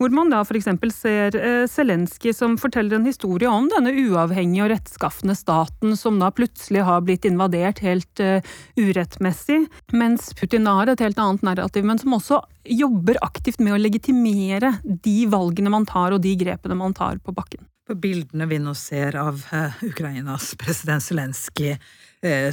Hvor 0.04 0.12
man 0.12 0.34
da 0.34 0.42
f.eks. 0.44 0.66
ser 0.92 1.36
eh, 1.40 1.62
Zelenskyj 1.72 2.34
som 2.36 2.58
forteller 2.60 2.98
en 2.98 3.06
historie 3.08 3.48
om 3.48 3.70
denne 3.72 3.94
uavhengige 4.02 4.66
og 4.66 4.74
rettskaffende 4.74 5.36
staten 5.40 5.96
som 5.96 6.18
da 6.20 6.28
plutselig 6.36 6.82
har 6.84 7.06
blitt 7.08 7.24
invadert 7.30 7.80
helt 7.86 8.20
uh, 8.20 8.44
urettmessig, 8.76 9.62
mens 9.96 10.34
Putin 10.36 10.68
har 10.68 10.92
et 10.92 11.06
helt 11.06 11.22
annet 11.24 11.48
narrativ, 11.48 11.88
men 11.88 12.04
som 12.04 12.18
også 12.18 12.42
jobber 12.68 13.22
aktivt 13.24 13.64
med 13.64 13.78
å 13.78 13.80
legitimere 13.80 14.74
de 14.84 15.16
valgene 15.32 15.72
man 15.72 15.88
tar 15.88 16.12
og 16.12 16.20
de 16.28 16.36
grepene 16.36 16.76
man 16.84 17.00
tar 17.00 17.24
på 17.24 17.32
bakken. 17.40 17.64
På 17.88 17.96
bildene 17.96 18.52
vi 18.52 18.60
nå 18.60 18.76
ser 18.76 19.16
av 19.24 19.40
uh, 19.56 19.84
Ukrainas 19.88 20.52
president 20.60 21.08
Zelenskyj 21.08 21.78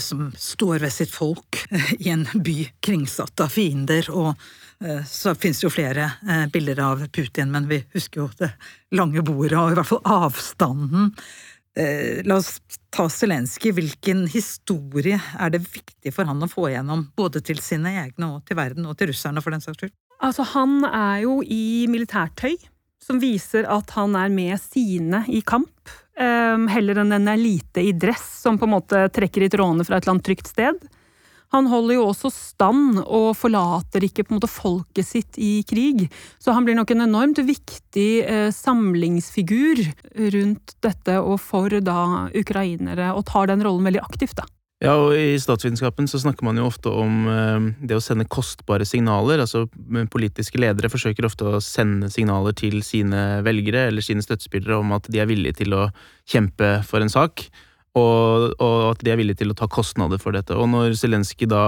som 0.02 0.32
står 0.34 0.80
ved 0.82 0.90
sitt 0.90 1.12
folk 1.14 1.60
i 2.02 2.08
en 2.10 2.24
by 2.42 2.56
kringsatt 2.82 3.38
av 3.38 3.52
fiender, 3.54 4.08
og 4.10 4.32
Eh, 4.34 4.69
så 5.04 5.34
finnes 5.34 5.60
det 5.60 5.66
jo 5.66 5.72
flere 5.72 6.06
eh, 6.24 6.46
bilder 6.52 6.80
av 6.80 7.02
Putin, 7.12 7.50
men 7.52 7.68
vi 7.68 7.82
husker 7.92 8.22
jo 8.22 8.28
det 8.38 8.50
lange 8.96 9.20
bordet 9.26 9.58
og 9.58 9.74
i 9.74 9.76
hvert 9.76 9.90
fall 9.90 10.04
avstanden. 10.08 11.10
Eh, 11.76 12.22
la 12.24 12.38
oss 12.40 12.56
ta 12.92 13.04
Zelenskyj. 13.12 13.74
Hvilken 13.76 14.24
historie 14.32 15.20
er 15.20 15.52
det 15.52 15.62
viktig 15.66 16.14
for 16.16 16.28
han 16.28 16.40
å 16.40 16.48
få 16.50 16.70
igjennom, 16.70 17.10
både 17.16 17.42
til 17.44 17.60
sine 17.62 17.92
egne 18.06 18.32
og 18.34 18.46
til 18.48 18.56
verden, 18.56 18.88
og 18.88 18.96
til 18.96 19.12
russerne 19.12 19.42
for 19.44 19.52
den 19.52 19.64
saks 19.64 19.82
skyld? 19.82 19.92
Altså, 20.20 20.44
han 20.54 20.80
er 20.88 21.26
jo 21.26 21.40
i 21.44 21.86
militærtøy, 21.88 22.56
som 23.04 23.20
viser 23.20 23.68
at 23.68 23.92
han 23.96 24.16
er 24.16 24.32
med 24.32 24.56
sine 24.60 25.24
i 25.28 25.42
kamp. 25.44 25.76
heller 26.20 26.98
enn 27.00 27.14
en 27.16 27.28
elite 27.32 27.80
i 27.80 27.94
dress 27.96 28.42
som 28.42 28.58
på 28.60 28.66
en 28.66 28.74
måte 28.74 28.98
trekker 29.08 29.46
i 29.46 29.48
trådene 29.48 29.86
fra 29.88 29.96
et 29.96 30.04
eller 30.04 30.18
annet 30.18 30.26
trygt 30.26 30.50
sted. 30.50 30.76
Han 31.54 31.66
holder 31.70 31.96
jo 31.96 32.06
også 32.12 32.30
stand 32.30 33.00
og 33.02 33.32
forlater 33.38 34.04
ikke 34.06 34.24
på 34.26 34.34
en 34.34 34.38
måte 34.38 34.50
folket 34.50 35.06
sitt 35.06 35.38
i 35.40 35.64
krig. 35.66 36.06
Så 36.38 36.54
han 36.54 36.66
blir 36.66 36.78
nok 36.78 36.92
en 36.94 37.06
enormt 37.08 37.42
viktig 37.42 38.10
eh, 38.22 38.48
samlingsfigur 38.54 39.82
rundt 40.36 40.76
dette 40.86 41.18
og 41.18 41.40
for 41.42 41.74
da 41.82 42.30
ukrainere, 42.38 43.10
og 43.16 43.26
tar 43.30 43.50
den 43.50 43.64
rollen 43.66 43.90
veldig 43.90 44.02
aktivt, 44.04 44.38
da. 44.38 44.46
Ja, 44.80 44.94
og 44.96 45.12
I 45.12 45.34
statsvitenskapen 45.36 46.06
så 46.08 46.22
snakker 46.22 46.46
man 46.46 46.56
jo 46.56 46.64
ofte 46.64 46.88
om 46.88 47.26
eh, 47.28 47.66
det 47.84 47.98
å 47.98 48.04
sende 48.04 48.28
kostbare 48.30 48.86
signaler. 48.88 49.42
altså 49.42 49.66
Politiske 50.12 50.62
ledere 50.62 50.88
forsøker 50.92 51.26
ofte 51.28 51.50
å 51.50 51.60
sende 51.64 52.08
signaler 52.12 52.56
til 52.56 52.78
sine 52.86 53.42
velgere 53.44 53.88
eller 53.90 54.06
sine 54.06 54.24
støttespillere 54.24 54.78
om 54.80 54.94
at 54.96 55.10
de 55.12 55.20
er 55.20 55.28
villige 55.28 55.58
til 55.60 55.76
å 55.76 55.90
kjempe 56.30 56.78
for 56.88 57.04
en 57.04 57.12
sak 57.12 57.50
og, 57.98 58.52
og, 58.60 58.76
at 58.92 59.02
de 59.04 59.12
er 59.12 59.18
villige 59.20 59.42
til 59.42 59.52
å 59.52 59.58
ta 59.58 59.68
kostnader 59.70 60.20
for 60.22 60.36
dette. 60.36 60.54
Og 60.54 60.68
når 60.70 60.94
Zelenskyj 61.00 61.48
da 61.50 61.64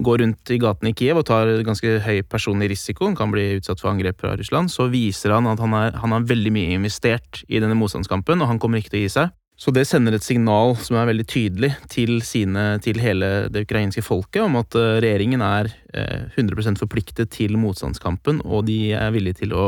går 0.00 0.22
rundt 0.22 0.52
i 0.54 0.56
gatene 0.60 0.92
i 0.92 0.96
Kiev 0.96 1.20
og 1.20 1.26
tar 1.28 1.50
ganske 1.66 1.98
høy 2.06 2.22
personlig 2.24 2.70
risiko, 2.72 3.10
han 3.10 3.18
kan 3.18 3.32
bli 3.34 3.58
utsatt 3.58 3.82
for 3.82 3.92
angrep 3.92 4.22
fra 4.22 4.32
Russland, 4.40 4.72
så 4.72 4.88
viser 4.92 5.34
han 5.36 5.50
at 5.50 5.60
han, 5.60 5.76
er, 5.76 5.98
han 6.00 6.16
har 6.16 6.24
veldig 6.30 6.52
mye 6.54 6.78
investert 6.78 7.42
i 7.48 7.60
denne 7.60 7.76
motstandskampen, 7.76 8.40
og 8.40 8.48
han 8.48 8.60
kommer 8.62 8.80
ikke 8.80 8.94
til 8.94 9.02
å 9.02 9.04
gi 9.04 9.14
seg. 9.18 9.36
Så 9.62 9.70
det 9.70 9.84
sender 9.86 10.16
et 10.16 10.24
signal 10.24 10.72
som 10.80 10.96
er 10.98 11.10
veldig 11.10 11.26
tydelig 11.28 11.70
til, 11.92 12.16
sine, 12.24 12.80
til 12.82 12.98
hele 13.04 13.50
det 13.52 13.66
ukrainske 13.66 14.02
folket 14.02 14.40
om 14.42 14.56
at 14.58 14.74
eh, 14.80 14.96
regjeringen 15.04 15.44
er 15.44 15.68
100 15.92 16.56
eh, 16.64 16.80
forpliktet 16.80 17.30
til 17.36 17.60
motstandskampen, 17.60 18.40
og 18.48 18.64
de 18.66 18.96
er 18.96 19.12
villige 19.14 19.44
til 19.44 19.54
å 19.54 19.66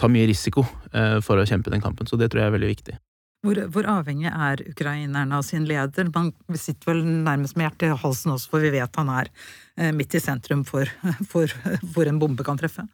ta 0.00 0.08
mye 0.08 0.30
risiko 0.30 0.64
eh, 0.94 1.18
for 1.26 1.36
å 1.36 1.44
kjempe 1.44 1.74
den 1.74 1.82
kampen. 1.84 2.08
Så 2.08 2.16
det 2.16 2.30
tror 2.30 2.44
jeg 2.44 2.52
er 2.52 2.56
veldig 2.56 2.70
viktig. 2.70 2.96
Hvor, 3.40 3.56
hvor, 3.72 3.86
avhengig 3.88 4.28
er 4.28 4.60
ukrainerne 4.68 5.38
av 5.38 5.44
sin 5.48 5.64
leder? 5.64 6.10
Man 6.12 6.28
sitter 6.52 6.92
vel 6.92 7.04
nærmest 7.24 7.56
med 7.56 7.70
hjertet 7.70 7.88
i 7.88 8.00
halsen 8.02 8.34
også, 8.34 8.50
for 8.52 8.64
vi 8.64 8.72
vet 8.74 8.98
han 9.00 9.12
er 9.14 9.30
eh, 9.80 9.94
midt 9.96 10.16
i 10.18 10.20
sentrum 10.20 10.64
for, 10.68 10.90
for 11.32 11.52
hvor 11.94 12.10
en 12.10 12.20
bombe 12.20 12.44
kan 12.44 12.60
treffe. 12.60 12.84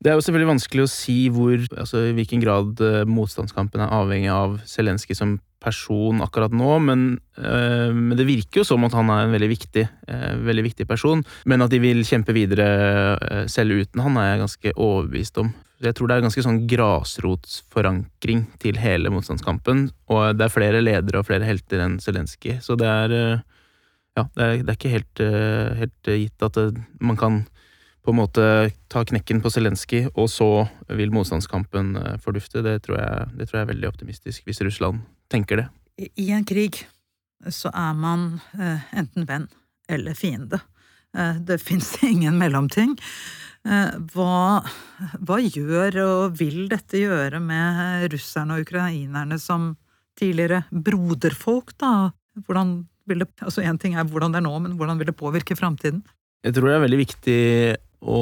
Det 0.00 0.08
er 0.08 0.16
jo 0.16 0.22
selvfølgelig 0.24 0.52
vanskelig 0.54 0.84
å 0.86 0.88
si 0.88 1.16
hvor, 1.34 1.58
altså 1.74 2.06
i 2.08 2.12
hvilken 2.16 2.40
grad 2.40 2.78
eh, 2.86 3.02
motstandskampen 3.04 3.82
er 3.84 3.90
avhengig 3.92 4.30
av 4.32 4.54
Zelenskyj 4.68 5.18
som 5.18 5.34
person 5.60 6.22
akkurat 6.24 6.54
nå, 6.56 6.70
men, 6.86 7.02
øh, 7.36 7.90
men, 7.92 8.14
det 8.16 8.28
virker 8.30 8.62
jo 8.62 8.68
som 8.70 8.86
at 8.86 8.94
han 8.96 9.10
er 9.12 9.26
en 9.26 9.34
veldig 9.34 9.50
viktig, 9.50 9.84
øh, 10.08 10.38
veldig 10.46 10.64
viktig 10.70 10.86
person. 10.88 11.20
Men 11.44 11.66
at 11.66 11.74
de 11.74 11.82
vil 11.82 12.00
kjempe 12.06 12.32
videre 12.32 12.70
øh, 13.18 13.44
selv 13.50 13.82
uten 13.82 14.06
han, 14.06 14.16
er 14.16 14.30
jeg 14.30 14.42
ganske 14.46 14.72
overbevist 14.76 15.42
om. 15.42 15.52
Jeg 15.80 15.96
tror 15.96 16.10
det 16.10 16.18
er 16.18 16.24
ganske 16.26 16.44
sånn 16.44 16.64
grasrotsforankring 16.68 18.42
til 18.60 18.80
hele 18.82 19.12
motstandskampen, 19.12 19.86
og 20.12 20.36
det 20.36 20.44
er 20.46 20.52
flere 20.52 20.82
ledere 20.82 21.22
og 21.22 21.28
flere 21.30 21.48
helter 21.48 21.80
enn 21.86 21.96
Zelenskyj, 22.02 22.58
så 22.64 22.76
det 22.76 22.90
er 22.90 23.14
ja, 24.18 24.26
det 24.36 24.44
er, 24.44 24.54
det 24.60 24.68
er 24.68 24.76
ikke 24.76 24.92
helt, 24.92 25.22
helt, 25.80 26.10
gitt 26.20 26.44
at 26.44 26.58
det, 26.58 26.82
man 27.00 27.16
kan 27.16 27.40
på 28.04 28.12
en 28.12 28.18
måte 28.18 28.44
ta 28.92 29.04
knekken 29.08 29.40
på 29.40 29.52
Zelenskyj, 29.54 30.10
og 30.12 30.28
så 30.32 30.50
vil 30.88 31.12
motstandskampen 31.14 31.94
fordufte. 32.24 32.64
Det 32.64 32.80
tror, 32.84 32.98
jeg, 33.00 33.28
det 33.38 33.48
tror 33.48 33.60
jeg 33.60 33.66
er 33.68 33.72
veldig 33.72 33.90
optimistisk, 33.92 34.44
hvis 34.48 34.60
Russland 34.66 35.04
tenker 35.32 35.62
det. 35.62 35.68
I 36.16 36.30
en 36.36 36.46
krig 36.48 36.82
så 37.48 37.72
er 37.72 37.96
man 37.96 38.40
eh, 38.58 38.82
enten 38.96 39.26
venn 39.28 39.48
eller 39.88 40.16
fiende. 40.18 40.60
Eh, 41.16 41.40
det 41.40 41.60
fins 41.62 41.94
ingen 42.02 42.38
mellomting. 42.38 42.96
Eh, 43.68 43.96
hva, 44.14 44.62
hva, 45.20 45.36
gjør 45.44 45.98
og 46.06 46.38
vil 46.38 46.64
dette 46.70 47.02
gjøre 47.02 47.42
med 47.44 48.06
russerne 48.14 48.56
og 48.56 48.64
ukrainerne 48.64 49.36
som 49.40 49.74
tidligere 50.20 50.62
broderfolk, 50.72 51.74
da? 51.80 52.10
Hvordan 52.46 52.78
vil 53.10 53.24
det, 53.24 53.28
altså 53.44 53.64
Én 53.66 53.78
ting 53.80 53.98
er 53.98 54.08
hvordan 54.08 54.32
det 54.32 54.40
er 54.40 54.46
nå, 54.46 54.54
men 54.64 54.78
hvordan 54.78 55.00
vil 55.00 55.10
det 55.10 55.18
påvirke 55.18 55.56
framtiden? 55.58 56.00
Jeg 56.44 56.56
tror 56.56 56.70
det 56.70 56.76
er 56.76 56.84
veldig 56.86 57.00
viktig 57.02 57.40
å 58.00 58.20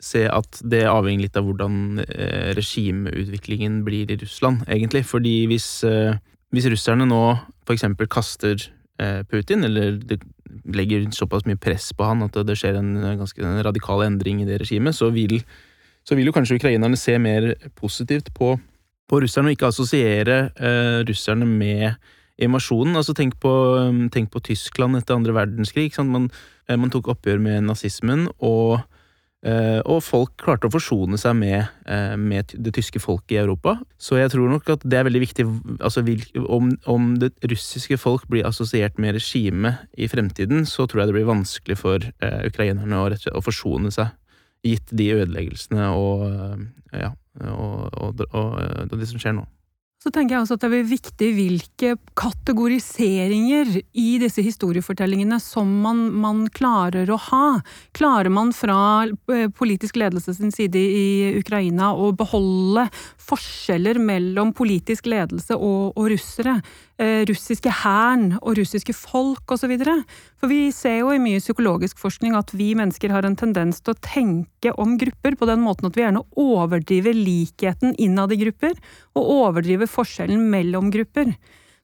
se 0.00 0.22
at 0.28 0.60
det 0.64 0.84
avhenger 0.88 1.26
litt 1.26 1.36
av 1.36 1.44
hvordan 1.48 2.00
eh, 2.06 2.54
regimeutviklingen 2.56 3.82
blir 3.84 4.12
i 4.12 4.18
Russland, 4.22 4.64
egentlig. 4.68 5.04
Fordi 5.08 5.34
hvis, 5.50 5.68
eh, 5.84 6.16
hvis 6.56 6.70
russerne 6.72 7.08
nå 7.08 7.22
eksempel 7.72 8.08
kaster 8.08 8.70
Putin, 9.28 9.60
eller 9.66 9.98
legger 10.74 11.06
såpass 11.14 11.46
mye 11.48 11.58
press 11.60 11.92
på 11.96 12.06
han 12.06 12.24
at 12.26 12.36
det 12.46 12.56
skjer 12.58 12.78
en 12.80 12.92
ganske 13.20 13.54
radikal 13.66 14.04
endring 14.06 14.42
i 14.42 14.48
det 14.48 14.60
regimet, 14.62 14.96
så 14.96 15.10
vil, 15.14 15.38
så 16.06 16.18
vil 16.18 16.30
jo 16.30 16.34
kanskje 16.36 16.58
ukrainerne 16.60 16.98
se 17.00 17.16
mer 17.22 17.52
positivt 17.78 18.32
på, 18.36 18.54
på 19.06 19.22
russerne, 19.22 19.50
og 19.50 19.56
ikke 19.56 19.70
assosiere 19.72 20.38
eh, 20.56 21.00
russerne 21.08 21.48
med 21.48 21.96
invasjonen. 22.42 22.96
Altså 22.98 23.14
tenk 23.16 23.38
på, 23.40 23.52
tenk 24.12 24.32
på 24.32 24.42
Tyskland 24.44 24.98
etter 24.98 25.16
andre 25.16 25.34
verdenskrig. 25.36 25.90
Man, 26.04 26.28
man, 26.68 26.92
tok 26.92 27.12
oppgjør 27.14 27.40
med 27.42 27.66
nazismen, 27.68 28.26
og 28.38 28.80
og 29.86 30.00
folk 30.02 30.32
klarte 30.40 30.66
å 30.66 30.72
forsone 30.72 31.18
seg 31.20 31.36
med, 31.38 31.68
uh, 31.86 32.16
med, 32.18 32.54
det 32.56 32.72
tyske 32.74 32.98
folket 33.02 33.36
i 33.36 33.40
Europa. 33.42 33.76
Så 34.00 34.18
jeg 34.18 34.32
tror 34.32 34.50
nok 34.50 34.70
at 34.72 34.82
det 34.82 34.98
er 34.98 35.06
veldig 35.06 35.22
viktig 35.22 35.46
altså, 35.76 36.02
om, 36.48 36.72
om, 36.90 37.10
det 37.20 37.32
russiske 37.52 37.98
folk 38.00 38.26
blir 38.32 38.48
assosiert 38.48 38.98
med 38.98 39.14
regimet 39.18 39.84
i 39.94 40.08
fremtiden, 40.10 40.64
så 40.66 40.88
tror 40.88 41.04
jeg 41.04 41.12
det 41.12 41.18
blir 41.18 41.28
vanskelig 41.30 41.78
for 41.78 42.08
uh, 42.24 42.40
ukrainerne 42.48 43.02
å, 43.02 43.10
å, 43.12 43.44
forsone 43.44 43.92
seg, 43.94 44.14
gitt 44.66 44.90
de 44.98 45.12
ødeleggelsene 45.14 45.92
og, 45.94 46.24
ja, 46.90 47.12
og, 47.46 47.92
og, 48.02 48.24
og 48.32 48.96
det 48.96 49.06
som 49.12 49.20
skjer 49.22 49.36
nå. 49.36 49.46
Så 50.06 50.12
tenker 50.14 50.36
jeg 50.36 50.44
også 50.44 50.54
at 50.54 50.62
det 50.62 50.68
er 50.78 50.84
viktig 50.86 51.28
hvilke 51.34 51.88
kategoriseringer 52.14 53.72
i 53.98 54.10
disse 54.22 54.44
historiefortellingene 54.46 55.40
som 55.42 55.72
man, 55.82 56.04
man, 56.14 56.44
klarer 56.54 57.10
å 57.10 57.18
ha. 57.24 57.48
Klarer 57.90 58.30
man 58.30 58.52
fra 58.54 58.78
eh, 59.02 59.48
politisk 59.50 59.98
ledelse 59.98 60.36
sin 60.36 60.54
side 60.54 60.78
i 60.78 61.32
Ukraina 61.40 61.90
å 61.98 62.12
beholde 62.14 62.86
forskjeller 63.26 63.98
mellom 63.98 64.54
politisk 64.54 65.10
ledelse 65.10 65.58
og, 65.58 65.98
og 65.98 66.12
russere? 66.14 66.60
Eh, 66.96 67.26
russiske 67.28 67.68
hæren 67.82 68.38
og 68.38 68.54
russiske 68.56 68.94
folk 68.96 69.52
osv. 69.52 69.74
For 70.40 70.48
vi 70.48 70.70
ser 70.72 71.02
jo 71.02 71.10
i 71.12 71.20
mye 71.20 71.42
psykologisk 71.42 72.00
forskning 72.00 72.32
at 72.38 72.54
vi 72.56 72.70
mennesker 72.78 73.12
har 73.12 73.28
en 73.28 73.36
tendens 73.36 73.82
til 73.82 73.92
å 73.92 74.00
tenke 74.00 74.72
om 74.80 74.94
grupper 74.96 75.36
på 75.36 75.48
den 75.50 75.60
måten 75.60 75.90
at 75.90 75.98
vi 75.98 76.06
gjerne 76.06 76.24
overdriver 76.40 77.12
likheten 77.12 77.92
innad 78.00 78.32
i 78.32 78.40
grupper, 78.40 78.72
og 79.12 79.28
overdriver 79.34 79.90
forskjellen 79.92 80.48
mellom 80.48 80.88
grupper. 80.94 81.34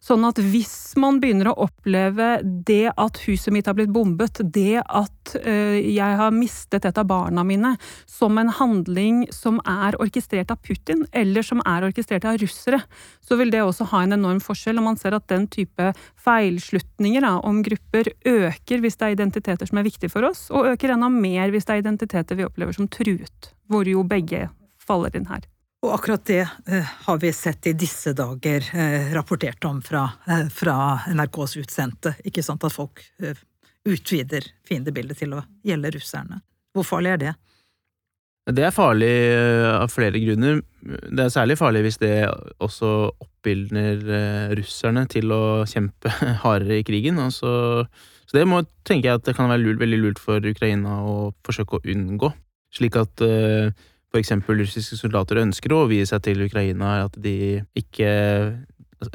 Sånn 0.03 0.25
at 0.27 0.38
hvis 0.43 0.97
man 0.99 1.21
begynner 1.23 1.53
å 1.53 1.69
oppleve 1.69 2.41
det 2.43 2.91
at 2.91 3.21
huset 3.23 3.55
mitt 3.55 3.69
har 3.71 3.77
blitt 3.79 3.93
bombet, 3.95 4.41
det 4.43 4.81
at 4.83 5.35
øh, 5.38 5.77
jeg 5.79 6.17
har 6.19 6.35
mistet 6.35 6.88
et 6.88 6.99
av 6.99 7.07
barna 7.07 7.45
mine, 7.47 7.77
som 8.11 8.41
en 8.41 8.51
handling 8.51 9.21
som 9.31 9.61
er 9.62 9.95
orkestrert 10.03 10.51
av 10.51 10.59
Putin, 10.67 11.05
eller 11.15 11.47
som 11.47 11.62
er 11.62 11.87
orkestrert 11.87 12.27
av 12.27 12.41
russere, 12.43 12.83
så 13.23 13.38
vil 13.38 13.55
det 13.55 13.62
også 13.62 13.87
ha 13.93 14.03
en 14.03 14.17
enorm 14.19 14.43
forskjell. 14.43 14.83
Og 14.83 14.88
man 14.91 14.99
ser 14.99 15.15
at 15.15 15.29
den 15.31 15.47
type 15.47 15.93
feilslutninger 16.27 17.23
da, 17.23 17.37
om 17.47 17.62
grupper 17.62 18.11
øker 18.27 18.83
hvis 18.83 18.99
det 18.99 19.07
er 19.07 19.17
identiteter 19.21 19.71
som 19.71 19.79
er 19.79 19.87
viktige 19.87 20.11
for 20.11 20.27
oss, 20.27 20.49
og 20.51 20.73
øker 20.75 20.97
enda 20.97 21.12
mer 21.15 21.55
hvis 21.55 21.71
det 21.71 21.79
er 21.79 21.87
identiteter 21.87 22.43
vi 22.43 22.51
opplever 22.51 22.75
som 22.75 22.91
truet, 22.91 23.53
hvor 23.71 23.87
jo 23.87 24.03
begge 24.03 24.49
faller 24.83 25.15
inn 25.15 25.31
her. 25.31 25.47
Og 25.83 25.90
akkurat 25.97 26.23
det 26.31 26.42
eh, 26.42 26.90
har 27.07 27.18
vi 27.18 27.33
sett 27.35 27.66
i 27.66 27.75
disse 27.75 28.12
dager 28.14 28.66
eh, 28.79 29.09
rapportert 29.16 29.64
om 29.66 29.81
fra, 29.83 30.05
eh, 30.31 30.47
fra, 30.47 30.77
NRKs 31.11 31.57
utsendte. 31.59 32.14
Ikke 32.29 32.45
sant 32.47 32.62
at 32.62 32.75
folk 32.75 33.03
utvider 33.83 34.47
fiendebildet 34.68 35.18
til 35.25 35.35
å 35.35 35.42
gjelde 35.66 35.90
russerne. 35.97 36.38
Hvor 36.73 36.87
farlig 36.87 37.16
er 37.16 37.23
det? 37.25 37.33
Det 38.53 38.62
er 38.66 38.75
farlig 38.75 39.11
av 39.71 39.90
flere 39.90 40.18
grunner. 40.23 40.62
Det 40.83 41.27
er 41.27 41.35
særlig 41.35 41.57
farlig 41.61 41.85
hvis 41.85 41.99
det 42.03 42.14
også 42.62 42.90
oppildner 43.23 44.01
russerne 44.59 45.05
til 45.11 45.35
å 45.35 45.42
kjempe 45.71 46.11
hardere 46.45 46.81
i 46.81 46.87
krigen. 46.87 47.21
Altså, 47.23 47.85
så 48.27 48.38
det 48.38 48.49
må, 48.51 48.64
tenker 48.87 49.11
jeg 49.11 49.21
at 49.21 49.29
det 49.29 49.37
kan 49.38 49.51
være 49.51 49.62
lurt, 49.62 49.83
veldig 49.83 50.01
lurt 50.03 50.23
for 50.23 50.42
Ukraina 50.42 51.01
å 51.07 51.16
forsøke 51.47 51.79
å 51.79 51.87
unngå. 51.95 52.33
Slik 52.75 52.99
at 52.99 53.23
f.eks. 54.12 54.35
russiske 54.44 54.98
soldater 55.01 55.40
ønsker 55.42 55.72
å 55.72 55.85
overgi 55.87 56.05
seg 56.11 56.25
til 56.27 56.44
Ukraina, 56.44 57.07
at 57.07 57.16
de 57.20 57.62
ikke 57.79 58.11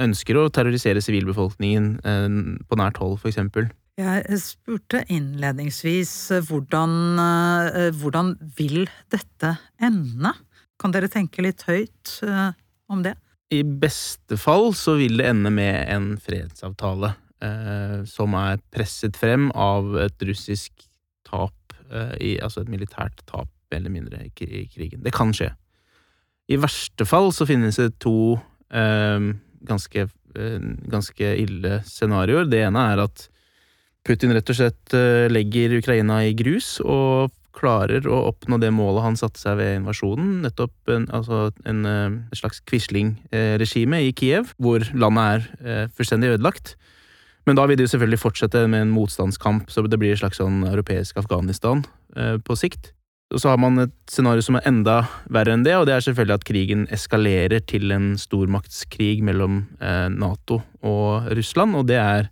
ønsker 0.04 0.40
å 0.40 0.48
terrorisere 0.52 1.04
sivilbefolkningen 1.04 1.92
eh, 2.02 2.40
på 2.68 2.80
nært 2.80 3.00
hold, 3.02 3.20
f.eks. 3.22 3.70
Jeg 3.98 4.40
spurte 4.44 5.04
innledningsvis 5.14 6.16
eh, 6.36 6.44
hvordan, 6.50 6.98
eh, 7.22 7.88
hvordan 8.02 8.36
vil 8.58 8.90
dette 9.14 9.56
ende? 9.80 10.34
Kan 10.78 10.94
dere 10.94 11.10
tenke 11.10 11.42
litt 11.46 11.64
høyt 11.66 12.20
om 12.92 13.00
det? 13.06 13.16
I 13.54 13.64
beste 13.64 14.36
fall 14.40 14.74
så 14.76 14.98
vil 15.00 15.22
det 15.22 15.30
ende 15.30 15.52
med 15.54 15.88
en 15.94 16.10
fredsavtale 16.20 17.14
eh, 17.44 18.02
som 18.10 18.36
er 18.36 18.60
presset 18.74 19.16
frem 19.18 19.48
av 19.56 19.96
et 20.04 20.26
russisk 20.28 20.84
tap, 21.28 21.76
eh, 21.88 22.14
i, 22.20 22.32
altså 22.44 22.66
et 22.66 22.74
militært 22.74 23.24
tap 23.30 23.48
mer 23.72 23.82
eller 23.82 23.94
mindre 23.94 24.26
i 24.28 24.68
krigen. 24.72 25.04
Det 25.04 25.14
kan 25.16 25.34
skje. 25.36 25.52
I 26.48 26.60
verste 26.62 27.08
fall 27.08 27.34
så 27.36 27.48
finnes 27.48 27.80
det 27.80 27.98
to 28.04 28.38
eh, 28.72 29.32
ganske, 29.68 30.06
eh, 30.08 30.70
ganske, 30.92 31.34
ille 31.44 31.82
scenarioer. 31.88 32.48
Det 32.48 32.64
ene 32.68 32.86
er 32.94 33.04
at 33.08 33.28
Putin 34.08 34.32
rett 34.36 34.54
og 34.54 34.56
slett 34.56 34.96
eh, 34.96 35.28
legger 35.32 35.76
Ukraina 35.82 36.22
i 36.24 36.36
grus 36.38 36.78
og 36.86 37.34
klarer 37.58 38.06
å 38.06 38.20
oppnå 38.30 38.60
det 38.62 38.70
målet 38.76 39.04
han 39.04 39.18
satte 39.20 39.42
seg 39.42 39.58
ved 39.60 39.80
invasjonen, 39.80 40.44
nettopp 40.46 40.92
en, 40.94 41.08
altså 41.16 41.48
en, 41.68 41.86
eh, 41.90 42.38
slags 42.38 42.62
Quisling-regime 42.70 44.04
i 44.06 44.14
Kiev, 44.16 44.54
hvor 44.62 44.86
landet 44.94 45.26
er 45.28 45.48
eh, 45.66 45.90
fullstendig 45.98 46.36
ødelagt. 46.36 46.76
Men 47.48 47.56
da 47.56 47.64
vil 47.70 47.80
de 47.80 47.88
selvfølgelig 47.88 48.20
fortsette 48.20 48.66
med 48.68 48.86
en 48.86 48.94
motstandskamp, 48.94 49.72
så 49.72 49.86
det 49.88 50.00
blir 50.00 50.14
et 50.14 50.22
slags 50.22 50.42
sånn 50.42 50.66
europeisk 50.68 51.18
Afghanistan 51.22 51.84
eh, 52.16 52.36
på 52.44 52.58
sikt. 52.60 52.92
Og 53.34 53.42
så 53.44 53.52
har 53.52 53.60
man 53.60 53.82
et 53.84 53.96
scenario 54.08 54.44
som 54.46 54.56
er 54.56 54.68
enda 54.70 55.02
verre 55.34 55.52
enn 55.52 55.66
det, 55.66 55.74
og 55.76 55.88
det 55.90 55.98
er 55.98 56.04
selvfølgelig 56.06 56.38
at 56.38 56.46
krigen 56.48 56.86
eskalerer 56.96 57.60
til 57.68 57.92
en 57.92 58.14
stormaktskrig 58.20 59.20
mellom 59.28 59.66
eh, 59.84 60.08
Nato 60.14 60.62
og 60.80 61.28
Russland, 61.36 61.76
og 61.76 61.90
det 61.90 62.00
er 62.00 62.30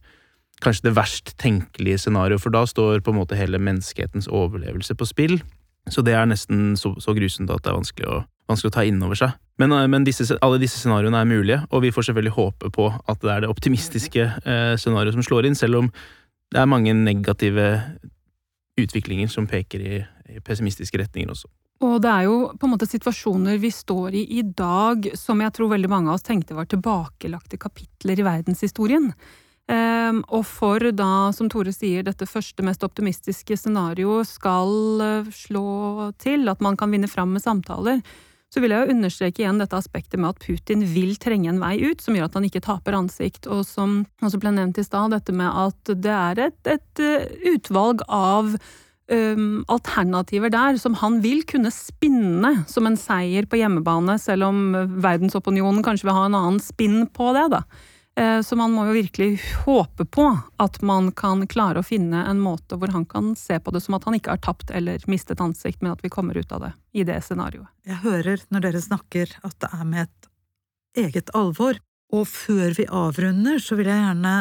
kanskje 0.63 0.87
det 0.87 0.95
verst 0.95 1.33
tenkelige 1.41 1.99
scenarioet, 2.05 2.39
for 2.41 2.55
da 2.55 2.63
står 2.69 3.03
på 3.03 3.11
en 3.11 3.19
måte 3.19 3.35
hele 3.35 3.59
menneskehetens 3.59 4.29
overlevelse 4.31 4.95
på 4.95 5.09
spill. 5.09 5.35
Så 5.91 6.01
det 6.01 6.15
er 6.17 6.25
nesten 6.31 6.73
så, 6.79 6.95
så 7.03 7.13
grusomt 7.13 7.51
at 7.51 7.65
det 7.65 7.73
er 7.73 7.77
vanskelig 7.77 8.07
å, 8.09 8.21
vanskelig 8.49 8.71
å 8.71 8.77
ta 8.77 8.85
inn 8.87 9.03
over 9.03 9.19
seg. 9.19 9.35
Men, 9.59 9.75
eh, 9.75 9.87
men 9.91 10.07
disse, 10.07 10.31
alle 10.39 10.63
disse 10.63 10.79
scenarioene 10.79 11.19
er 11.19 11.29
mulige, 11.29 11.61
og 11.75 11.83
vi 11.83 11.91
får 11.91 12.07
selvfølgelig 12.07 12.37
håpe 12.39 12.71
på 12.71 12.87
at 12.95 13.19
det 13.19 13.35
er 13.35 13.43
det 13.43 13.51
optimistiske 13.51 14.29
eh, 14.31 14.73
scenarioet 14.79 15.19
som 15.19 15.27
slår 15.27 15.51
inn, 15.51 15.59
selv 15.59 15.83
om 15.83 15.91
det 16.55 16.61
er 16.61 16.71
mange 16.71 16.95
negative 16.95 17.69
utviklinger 18.79 19.27
som 19.31 19.47
peker 19.47 19.83
i, 19.83 19.99
i 19.99 20.14
pessimistiske 20.43 20.99
retninger 20.99 21.31
også. 21.31 21.51
Og 21.85 21.97
det 22.03 22.11
er 22.11 22.27
jo 22.27 22.35
på 22.55 22.67
en 22.67 22.71
måte 22.71 22.87
situasjoner 22.87 23.57
vi 23.59 23.71
står 23.73 24.15
i 24.15 24.25
i 24.39 24.43
dag 24.47 25.09
som 25.19 25.41
jeg 25.43 25.53
tror 25.55 25.73
veldig 25.73 25.91
mange 25.91 26.11
av 26.11 26.19
oss 26.19 26.27
tenkte 26.27 26.55
var 26.55 26.69
tilbakelagte 26.71 27.59
kapitler 27.59 28.21
i 28.21 28.27
verdenshistorien. 28.27 29.11
Um, 29.65 30.19
og 30.29 30.43
for 30.45 30.91
da, 30.93 31.31
som 31.33 31.49
Tore 31.49 31.71
sier, 31.73 32.03
dette 32.05 32.27
første, 32.29 32.61
mest 32.61 32.83
optimistiske 32.85 33.57
scenarioet 33.57 34.29
skal 34.29 35.01
uh, 35.01 35.31
slå 35.33 36.11
til, 36.21 36.45
at 36.51 36.61
man 36.61 36.77
kan 36.77 36.93
vinne 36.93 37.09
fram 37.09 37.33
med 37.33 37.41
samtaler, 37.41 38.03
så 38.53 38.61
vil 38.61 38.75
jeg 38.75 38.85
jo 38.85 38.93
understreke 38.93 39.41
igjen 39.41 39.57
dette 39.59 39.75
aspektet 39.75 40.21
med 40.21 40.35
at 40.35 40.43
Putin 40.45 40.85
vil 40.85 41.17
trenge 41.19 41.49
en 41.49 41.59
vei 41.59 41.79
ut, 41.81 41.99
som 41.99 42.13
gjør 42.15 42.29
at 42.29 42.37
han 42.37 42.45
ikke 42.45 42.61
taper 42.63 42.95
ansikt, 42.95 43.49
og 43.49 43.65
som 43.65 44.03
også 44.21 44.39
ble 44.39 44.53
nevnt 44.53 44.77
i 44.79 44.85
stad, 44.85 45.15
dette 45.17 45.33
med 45.35 45.49
at 45.49 45.95
det 45.97 46.13
er 46.13 46.45
et, 46.45 46.61
et 46.77 47.01
uh, 47.01 47.25
utvalg 47.55 48.05
av 48.05 48.53
um, 49.11 49.63
alternativer 49.71 50.53
der 50.53 50.79
som 50.81 50.97
han 51.01 51.19
vil 51.23 51.43
kunne 51.47 51.71
spinne 51.73 52.53
som 52.71 52.87
en 52.89 52.97
seier 52.99 53.47
på 53.49 53.59
hjemmebane, 53.59 54.17
selv 54.21 54.49
om 54.49 54.63
verdensopinionen 55.03 55.83
kanskje 55.85 56.09
vil 56.09 56.17
ha 56.17 56.29
en 56.29 56.39
annen 56.39 56.63
spinn 56.63 57.05
på 57.13 57.33
det, 57.37 57.49
da. 57.57 57.65
Eh, 58.15 58.41
så 58.41 58.55
man 58.55 58.71
må 58.71 58.85
jo 58.87 58.95
virkelig 58.95 59.41
håpe 59.65 60.05
på 60.07 60.29
at 60.63 60.77
man 60.87 61.09
kan 61.11 61.43
klare 61.51 61.81
å 61.81 61.85
finne 61.85 62.21
en 62.29 62.39
måte 62.39 62.77
hvor 62.79 62.93
han 62.95 63.03
kan 63.05 63.33
se 63.35 63.57
på 63.59 63.73
det 63.75 63.81
som 63.83 63.97
at 63.97 64.07
han 64.07 64.15
ikke 64.15 64.37
har 64.37 64.43
tapt 64.43 64.71
eller 64.71 65.03
mistet 65.11 65.43
ansikt, 65.43 65.81
men 65.83 65.91
at 65.91 66.03
vi 66.03 66.13
kommer 66.13 66.37
ut 66.37 66.51
av 66.55 66.63
det 66.63 66.71
i 66.95 67.03
det 67.07 67.19
scenarioet. 67.27 67.67
Jeg 67.83 67.99
hører 68.05 68.45
når 68.55 68.69
dere 68.69 68.83
snakker 68.85 69.35
at 69.43 69.57
det 69.59 69.71
er 69.75 69.83
med 69.89 70.07
et 70.07 70.31
eget 71.05 71.33
alvor. 71.35 71.81
Og 72.13 72.27
før 72.29 72.75
vi 72.77 72.85
avrunder, 72.85 73.57
så 73.59 73.75
vil 73.75 73.89
jeg 73.89 73.99
gjerne 73.99 74.35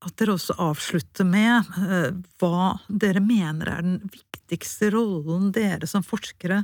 at 0.00 0.14
dere 0.16 0.36
også 0.36 0.56
avslutter 0.62 1.26
med 1.28 1.72
uh, 1.76 2.12
hva 2.40 2.72
dere 2.88 3.22
mener 3.24 3.68
er 3.68 3.84
den 3.84 3.98
viktigste 4.08 4.92
rollen 4.94 5.50
dere 5.54 5.88
som 5.90 6.04
forskere, 6.06 6.62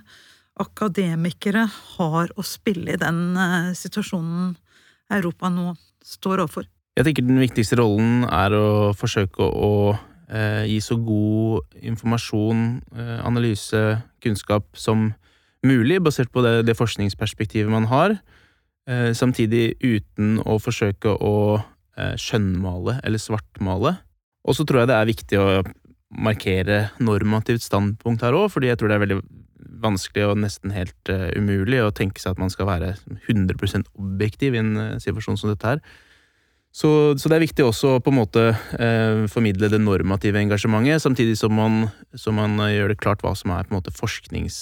akademikere, 0.57 1.66
har 1.96 2.33
å 2.33 2.44
spille 2.46 2.94
i 2.94 3.01
den 3.01 3.37
uh, 3.37 3.75
situasjonen 3.77 4.55
Europa 5.12 5.51
nå 5.53 5.75
står 6.05 6.46
overfor? 6.46 6.66
Jeg 6.96 7.05
tenker 7.05 7.27
den 7.27 7.42
viktigste 7.42 7.77
rollen 7.77 8.25
er 8.25 8.55
å 8.57 8.68
forsøke 8.96 9.44
å 9.44 9.72
eh, 10.33 10.64
gi 10.64 10.79
så 10.81 10.96
god 10.96 11.77
informasjon, 11.85 12.62
eh, 12.96 13.18
analyse, 13.27 13.83
kunnskap 14.25 14.64
som 14.81 15.11
mulig, 15.66 16.01
basert 16.01 16.33
på 16.33 16.40
det, 16.46 16.66
det 16.66 16.77
forskningsperspektivet 16.79 17.70
man 17.70 17.88
har, 17.90 18.16
eh, 18.88 19.12
samtidig 19.12 19.77
uten 19.85 20.38
å 20.40 20.57
forsøke 20.62 21.12
å 21.20 21.35
eh, 21.59 21.64
skjønnmale 22.21 22.99
eller 23.07 23.21
svartmale. 23.23 23.97
Og 24.47 24.57
så 24.59 24.67
tror 24.67 24.83
jeg 24.83 24.91
det 24.91 24.97
er 24.97 25.09
viktig 25.09 25.39
å 25.41 25.49
markere 26.17 26.79
normativt 27.03 27.65
standpunkt 27.65 28.23
her 28.25 28.37
òg, 28.37 28.51
fordi 28.55 28.71
jeg 28.71 28.79
tror 28.81 28.91
det 28.93 28.97
er 28.99 29.05
veldig 29.05 29.21
vanskelig 29.83 30.27
og 30.31 30.41
nesten 30.41 30.73
helt 30.75 31.13
uh, 31.13 31.29
umulig 31.37 31.83
å 31.83 31.93
tenke 31.95 32.23
seg 32.23 32.35
at 32.35 32.43
man 32.43 32.53
skal 32.53 32.69
være 32.69 32.95
100% 33.29 33.91
objektiv 33.99 34.57
i 34.57 34.63
en 34.63 34.75
uh, 34.79 34.99
situasjon 35.03 35.39
som 35.41 35.53
dette 35.53 35.75
her. 35.75 35.83
Så, 36.77 36.89
så, 37.17 37.31
det 37.33 37.39
er 37.39 37.47
viktig 37.47 37.65
også 37.65 37.95
å 37.97 38.01
på 38.05 38.13
en 38.13 38.19
måte 38.19 38.43
uh, 38.53 39.25
formidle 39.33 39.71
det 39.73 39.81
normative 39.81 40.41
engasjementet, 40.43 41.03
samtidig 41.05 41.39
som 41.41 41.55
man, 41.57 41.87
som 42.17 42.37
man 42.37 42.61
gjør 42.69 42.93
det 42.93 43.01
klart 43.01 43.25
hva 43.25 43.33
som 43.39 43.55
er 43.57 43.65
på 43.65 43.75
en 43.75 43.81
måte 43.81 43.95
forsknings, 43.97 44.59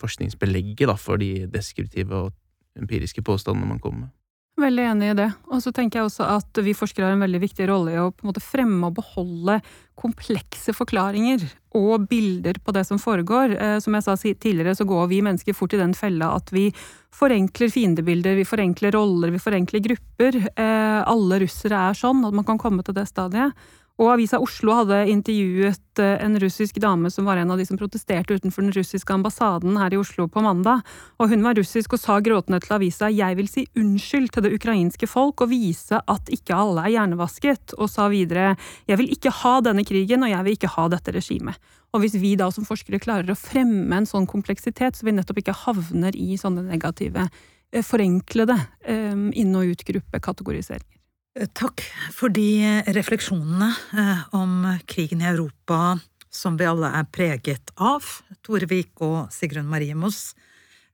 forskningsbelegget 0.00 0.88
da, 0.88 0.96
for 1.00 1.20
de 1.20 1.46
deskriptive 1.52 2.16
og 2.16 2.80
empiriske 2.80 3.24
påstandene 3.26 3.74
man 3.74 3.82
kommer 3.82 4.06
med. 4.06 4.16
Veldig 4.60 4.82
enig 4.84 5.10
i 5.12 5.16
det. 5.16 5.28
Og 5.48 5.62
så 5.64 5.72
tenker 5.72 6.00
jeg 6.00 6.10
også 6.10 6.26
at 6.36 6.60
vi 6.64 6.76
forskere 6.76 7.08
har 7.08 7.14
en 7.16 7.24
veldig 7.24 7.40
viktig 7.40 7.68
rolle 7.70 7.94
i 7.94 8.00
å 8.00 8.10
på 8.12 8.24
en 8.24 8.30
måte 8.30 8.42
fremme 8.44 8.90
og 8.90 8.98
beholde 8.98 9.60
komplekse 10.00 10.74
forklaringer 10.76 11.44
og 11.76 12.06
bilder 12.10 12.58
på 12.64 12.74
det 12.76 12.82
som 12.88 13.00
foregår. 13.00 13.54
Eh, 13.56 13.76
som 13.80 13.96
jeg 13.96 14.04
sa 14.04 14.16
tidligere, 14.20 14.74
så 14.76 14.84
går 14.88 15.08
vi 15.12 15.22
mennesker 15.24 15.56
fort 15.56 15.76
i 15.76 15.80
den 15.80 15.94
fella 15.96 16.32
at 16.36 16.52
vi 16.52 16.68
forenkler 17.14 17.72
fiendebilder, 17.72 18.36
vi 18.38 18.48
forenkler 18.48 18.94
roller, 18.96 19.32
vi 19.32 19.42
forenkler 19.42 19.84
grupper. 19.84 20.40
Eh, 20.50 21.00
alle 21.00 21.40
russere 21.44 21.86
er 21.90 21.96
sånn, 21.96 22.24
at 22.28 22.36
man 22.36 22.48
kan 22.48 22.60
komme 22.60 22.84
til 22.84 22.96
det 22.96 23.08
stadiet. 23.08 23.56
Og 24.00 24.08
Avisa 24.14 24.38
Oslo 24.40 24.72
hadde 24.78 25.02
intervjuet 25.12 26.00
eh, 26.00 26.22
en 26.24 26.38
russisk 26.40 26.78
dame 26.80 27.10
som 27.12 27.26
var 27.28 27.36
en 27.36 27.50
av 27.52 27.60
de 27.60 27.66
som 27.68 27.76
protesterte 27.76 28.38
utenfor 28.38 28.64
den 28.64 28.72
russiske 28.72 29.12
ambassaden 29.12 29.76
her 29.76 29.92
i 29.92 29.98
Oslo 30.00 30.24
på 30.24 30.40
mandag. 30.40 30.80
Og 31.20 31.28
hun 31.34 31.44
var 31.44 31.58
russisk 31.58 31.92
og 31.92 32.00
sa 32.00 32.16
gråtende 32.24 32.62
til 32.64 32.78
avisa 32.78 33.10
jeg 33.12 33.36
vil 33.36 33.50
si 33.52 33.66
unnskyld 33.76 34.30
til 34.32 34.46
det 34.46 34.54
ukrainske 34.56 35.08
folk 35.10 35.44
og 35.44 35.52
vise 35.52 36.00
at 36.00 36.32
ikke 36.32 36.56
alle 36.56 36.86
er 36.86 36.94
hjernevasket, 36.94 37.74
og 37.76 37.90
sa 37.92 38.08
videre 38.12 38.54
jeg 38.88 38.96
vil 39.02 39.12
ikke 39.12 39.34
ha 39.42 39.58
denne 39.68 39.84
krigen 39.84 40.24
og 40.24 40.32
jeg 40.32 40.46
vil 40.46 40.56
ikke 40.56 40.72
ha 40.78 40.86
dette 40.94 41.14
regimet. 41.18 41.60
Og 41.92 42.00
hvis 42.00 42.16
vi 42.22 42.36
da 42.40 42.48
som 42.54 42.64
forskere 42.64 43.02
klarer 43.02 43.28
å 43.28 43.36
fremme 43.36 43.98
en 43.98 44.08
sånn 44.08 44.28
kompleksitet, 44.30 44.96
så 44.96 45.04
vi 45.04 45.12
nettopp 45.12 45.42
ikke 45.42 45.58
havner 45.66 46.16
i 46.16 46.38
sånne 46.40 46.64
negative, 46.70 47.26
eh, 47.68 47.84
forenklede 47.84 48.56
eh, 48.80 49.12
inn- 49.12 49.60
og 49.60 49.74
utgruppekategoriseringer. 49.74 50.99
Eh, 51.38 51.46
takk 51.54 51.82
for 52.10 52.32
de 52.34 52.82
refleksjonene 52.90 53.70
eh, 53.94 54.22
om 54.34 54.64
krigen 54.90 55.22
i 55.22 55.28
Europa 55.30 56.00
som 56.30 56.56
vi 56.58 56.66
alle 56.66 56.90
er 56.94 57.06
preget 57.10 57.70
av, 57.78 58.02
Tore 58.42 58.66
Vik 58.70 58.98
og 59.06 59.30
Sigrun 59.34 59.68
Marie 59.70 59.94
Moss. 59.94 60.34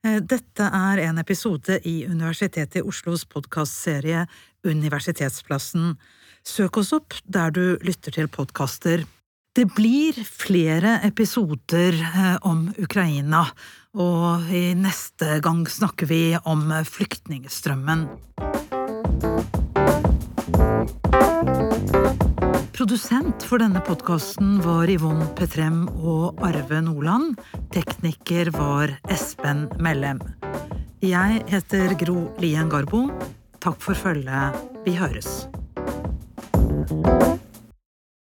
Eh, 0.05 0.19
dette 0.21 0.69
er 0.69 1.01
en 1.07 1.17
episode 1.17 1.79
i 1.89 2.05
Universitetet 2.05 2.77
i 2.77 2.85
Oslos 2.85 3.25
podkastserie 3.25 4.27
Universitetsplassen. 4.61 5.95
Søk 6.45 6.83
oss 6.83 6.93
opp 6.93 7.17
der 7.25 7.49
du 7.53 7.77
lytter 7.81 8.13
til 8.13 8.29
podkaster. 8.29 9.07
Det 9.57 9.65
blir 9.73 10.13
flere 10.21 10.99
episoder 11.01 11.97
om 12.45 12.67
Ukraina, 12.77 13.47
og 13.97 14.51
i 14.53 14.75
neste 14.77 15.39
gang 15.41 15.65
snakker 15.65 16.05
vi 16.13 16.21
om 16.45 16.69
flyktningstrømmen. 16.85 18.05
Produsent 22.77 23.41
for 23.43 23.57
denne 23.57 23.81
podkasten 23.81 24.59
var 24.61 24.89
Yvonne 24.91 25.25
Petrem 25.37 25.87
og 25.97 26.37
Arve 26.45 26.77
Nordland. 26.85 27.39
Tekniker 27.73 28.51
var 28.53 28.93
Espen 29.09 29.65
Mellem. 29.81 30.21
Jeg 31.01 31.41
heter 31.49 31.97
Gro 31.97 32.29
Lien 32.41 32.69
Garbo. 32.69 33.07
Takk 33.61 33.81
for 33.81 33.97
følget. 33.97 34.61
Vi 34.85 34.93
høres. 34.97 35.47